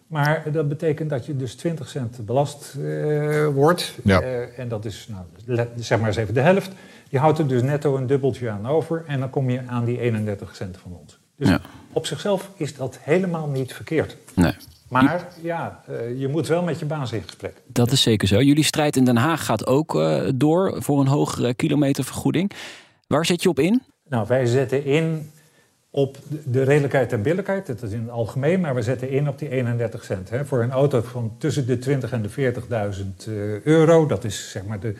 Maar 0.07 0.51
dat 0.51 0.69
betekent 0.69 1.09
dat 1.09 1.25
je 1.25 1.35
dus 1.35 1.55
20 1.55 1.89
cent 1.89 2.25
belast 2.25 2.75
uh, 2.77 3.47
wordt. 3.47 3.93
Ja. 4.03 4.21
Uh, 4.21 4.59
en 4.59 4.67
dat 4.67 4.85
is, 4.85 5.09
nou, 5.45 5.67
zeg 5.75 5.99
maar 5.99 6.07
eens 6.07 6.17
even 6.17 6.33
de 6.33 6.39
helft. 6.39 6.71
Je 7.09 7.19
houdt 7.19 7.39
er 7.39 7.47
dus 7.47 7.61
netto 7.61 7.97
een 7.97 8.07
dubbeltje 8.07 8.49
aan 8.49 8.67
over. 8.67 9.03
En 9.07 9.19
dan 9.19 9.29
kom 9.29 9.49
je 9.49 9.61
aan 9.67 9.85
die 9.85 9.99
31 9.99 10.55
cent 10.55 10.77
van 10.77 10.97
ons. 11.01 11.19
Dus 11.35 11.49
ja. 11.49 11.61
op 11.93 12.05
zichzelf 12.05 12.49
is 12.55 12.75
dat 12.75 12.99
helemaal 13.01 13.47
niet 13.47 13.73
verkeerd. 13.73 14.17
Nee. 14.33 14.53
Maar 14.89 15.27
ja, 15.41 15.83
uh, 15.89 16.19
je 16.19 16.27
moet 16.27 16.47
wel 16.47 16.63
met 16.63 16.79
je 16.79 16.85
baas 16.85 17.11
in 17.11 17.21
gesprek. 17.21 17.61
Dat 17.67 17.91
is 17.91 18.01
zeker 18.01 18.27
zo. 18.27 18.41
Jullie 18.41 18.63
strijd 18.63 18.95
in 18.95 19.05
Den 19.05 19.17
Haag 19.17 19.45
gaat 19.45 19.65
ook 19.65 19.93
door 20.35 20.83
voor 20.83 20.99
een 20.99 21.07
hogere 21.07 21.53
kilometervergoeding. 21.53 22.51
Waar 23.07 23.25
zet 23.25 23.43
je 23.43 23.49
op 23.49 23.59
in? 23.59 23.81
Nou, 24.09 24.27
wij 24.27 24.45
zetten 24.45 24.85
in 24.85 25.31
op 25.89 26.17
de 26.43 26.63
redelijkheid 26.63 27.13
en 27.13 27.21
billijkheid, 27.21 27.67
dat 27.67 27.81
is 27.81 27.91
in 27.91 28.01
het 28.01 28.09
algemeen, 28.09 28.59
maar 28.59 28.75
we 28.75 28.81
zetten 28.81 29.09
in 29.09 29.27
op 29.27 29.39
die 29.39 29.49
31 29.49 30.03
cent. 30.03 30.29
Hè. 30.29 30.45
Voor 30.45 30.63
een 30.63 30.71
auto 30.71 31.01
van 31.01 31.35
tussen 31.37 31.67
de 31.67 31.79
20 31.79 32.11
en 32.11 32.21
de 32.21 32.29
40.000 32.29 33.27
uh, 33.27 33.61
euro, 33.61 34.05
dat 34.05 34.23
is 34.23 34.51
zeg 34.51 34.65
maar 34.65 34.79
de, 34.79 34.93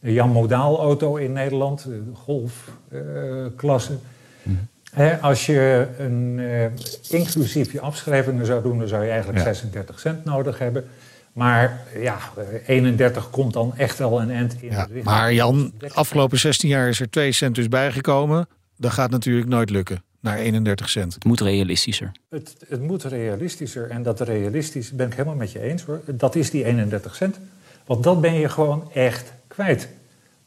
de 0.00 0.12
Jan 0.12 0.30
Modaal 0.30 0.78
auto 0.78 1.16
in 1.16 1.32
Nederland, 1.32 1.84
de 1.84 2.02
golfklasse. 2.12 3.92
Uh, 3.92 5.12
mm. 5.12 5.18
als 5.20 5.46
je 5.46 5.88
een, 5.98 6.38
uh, 6.38 6.64
inclusief 7.10 7.72
je 7.72 7.80
afschrijvingen 7.80 8.46
zou 8.46 8.62
doen, 8.62 8.78
dan 8.78 8.88
zou 8.88 9.04
je 9.04 9.10
eigenlijk 9.10 9.38
ja. 9.38 9.44
36 9.44 9.98
cent 9.98 10.24
nodig 10.24 10.58
hebben. 10.58 10.84
Maar 11.32 11.80
ja, 11.98 12.18
31 12.66 13.30
komt 13.30 13.52
dan 13.52 13.76
echt 13.76 13.98
wel 13.98 14.20
een 14.20 14.30
end 14.30 14.56
in. 14.62 14.70
Ja, 14.70 14.88
maar 15.02 15.32
Jan, 15.32 15.72
afgelopen 15.88 16.38
16 16.38 16.68
jaar 16.68 16.88
is 16.88 17.00
er 17.00 17.10
2 17.10 17.32
cent 17.32 17.54
dus 17.54 17.68
bijgekomen. 17.68 18.48
Dat 18.76 18.92
gaat 18.92 19.10
natuurlijk 19.10 19.48
nooit 19.48 19.70
lukken 19.70 20.05
naar 20.26 20.38
31 20.38 20.88
cent. 20.88 21.14
Het 21.14 21.24
moet 21.24 21.40
realistischer. 21.40 22.12
Het, 22.28 22.56
het 22.68 22.80
moet 22.80 23.02
realistischer. 23.02 23.90
En 23.90 24.02
dat 24.02 24.20
realistisch 24.20 24.90
ben 24.90 25.06
ik 25.06 25.12
helemaal 25.12 25.34
met 25.34 25.52
je 25.52 25.60
eens 25.60 25.82
hoor. 25.82 26.00
Dat 26.06 26.34
is 26.34 26.50
die 26.50 26.64
31 26.64 27.14
cent. 27.14 27.38
Want 27.86 28.02
dat 28.02 28.20
ben 28.20 28.34
je 28.34 28.48
gewoon 28.48 28.90
echt 28.92 29.32
kwijt. 29.46 29.88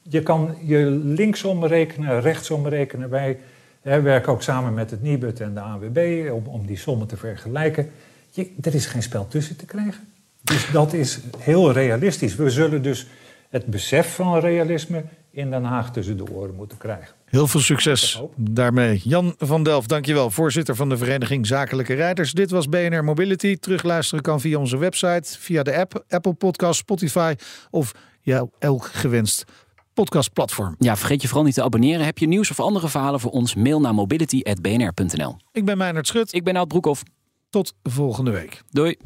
Je 0.01 0.23
kan 0.23 0.55
je 0.63 0.85
linksom 1.03 1.65
rekenen, 1.65 2.21
rechtsom 2.21 2.67
rekenen. 2.67 3.09
Wij 3.09 3.39
hè, 3.81 4.01
werken 4.01 4.31
ook 4.31 4.41
samen 4.41 4.73
met 4.73 4.91
het 4.91 5.01
Nibud 5.01 5.39
en 5.39 5.53
de 5.53 5.59
AWB 5.59 6.29
om, 6.31 6.47
om 6.47 6.65
die 6.65 6.77
sommen 6.77 7.07
te 7.07 7.17
vergelijken. 7.17 7.91
Je, 8.29 8.51
er 8.61 8.75
is 8.75 8.85
geen 8.85 9.03
spel 9.03 9.27
tussen 9.27 9.55
te 9.55 9.65
krijgen. 9.65 10.07
Dus 10.41 10.71
dat 10.71 10.93
is 10.93 11.19
heel 11.37 11.71
realistisch. 11.71 12.35
We 12.35 12.49
zullen 12.49 12.81
dus 12.81 13.07
het 13.49 13.65
besef 13.65 14.15
van 14.15 14.39
realisme 14.39 15.03
in 15.31 15.51
Den 15.51 15.63
Haag 15.63 15.91
tussen 15.91 16.17
de 16.17 16.31
oren 16.31 16.55
moeten 16.55 16.77
krijgen. 16.77 17.15
Heel 17.25 17.47
veel 17.47 17.59
succes 17.59 18.21
daarmee. 18.35 19.01
Jan 19.03 19.35
van 19.37 19.63
Delft, 19.63 19.89
dankjewel. 19.89 20.29
Voorzitter 20.29 20.75
van 20.75 20.89
de 20.89 20.97
Vereniging 20.97 21.47
Zakelijke 21.47 21.93
Rijders. 21.93 22.31
Dit 22.31 22.51
was 22.51 22.69
BNR 22.69 23.03
Mobility. 23.03 23.57
Terugluisteren 23.57 24.23
kan 24.23 24.41
via 24.41 24.57
onze 24.59 24.77
website, 24.77 25.39
via 25.39 25.63
de 25.63 25.77
app, 25.77 26.03
Apple 26.07 26.33
Podcast, 26.33 26.79
Spotify 26.79 27.33
of 27.69 27.91
ja, 28.21 28.47
elk 28.59 28.85
gewenst 28.85 29.45
podcastplatform. 29.93 30.75
Ja, 30.77 30.97
vergeet 30.97 31.21
je 31.21 31.27
vooral 31.27 31.45
niet 31.45 31.53
te 31.53 31.63
abonneren. 31.63 32.05
Heb 32.05 32.17
je 32.17 32.27
nieuws 32.27 32.51
of 32.51 32.59
andere 32.59 32.89
verhalen 32.89 33.19
voor 33.19 33.31
ons? 33.31 33.55
Mail 33.55 33.81
naar 33.81 33.93
mobility.bnr.nl. 33.93 35.37
Ik 35.51 35.65
ben 35.65 35.77
Meijnerd 35.77 36.07
Schut. 36.07 36.33
Ik 36.33 36.43
ben 36.43 36.55
Oud 36.55 36.67
Broekhoff. 36.67 37.03
Tot 37.49 37.73
volgende 37.83 38.31
week. 38.31 38.61
Doei. 38.69 38.97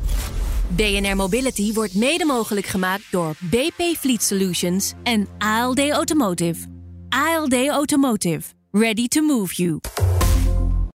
BNR 0.76 1.16
Mobility 1.16 1.74
wordt 1.74 1.96
mede 1.96 2.26
mogelijk 2.26 2.66
gemaakt 2.66 3.04
door 3.12 3.36
BP 3.40 3.98
Fleet 3.98 4.24
Solutions 4.24 4.94
en 5.04 5.28
ALD 5.38 5.90
Automotive. 5.90 6.68
ALD 7.10 7.68
Automotive. 7.68 8.42
Ready 8.72 9.08
to 9.08 9.22
move 9.22 9.54
you. 9.54 9.80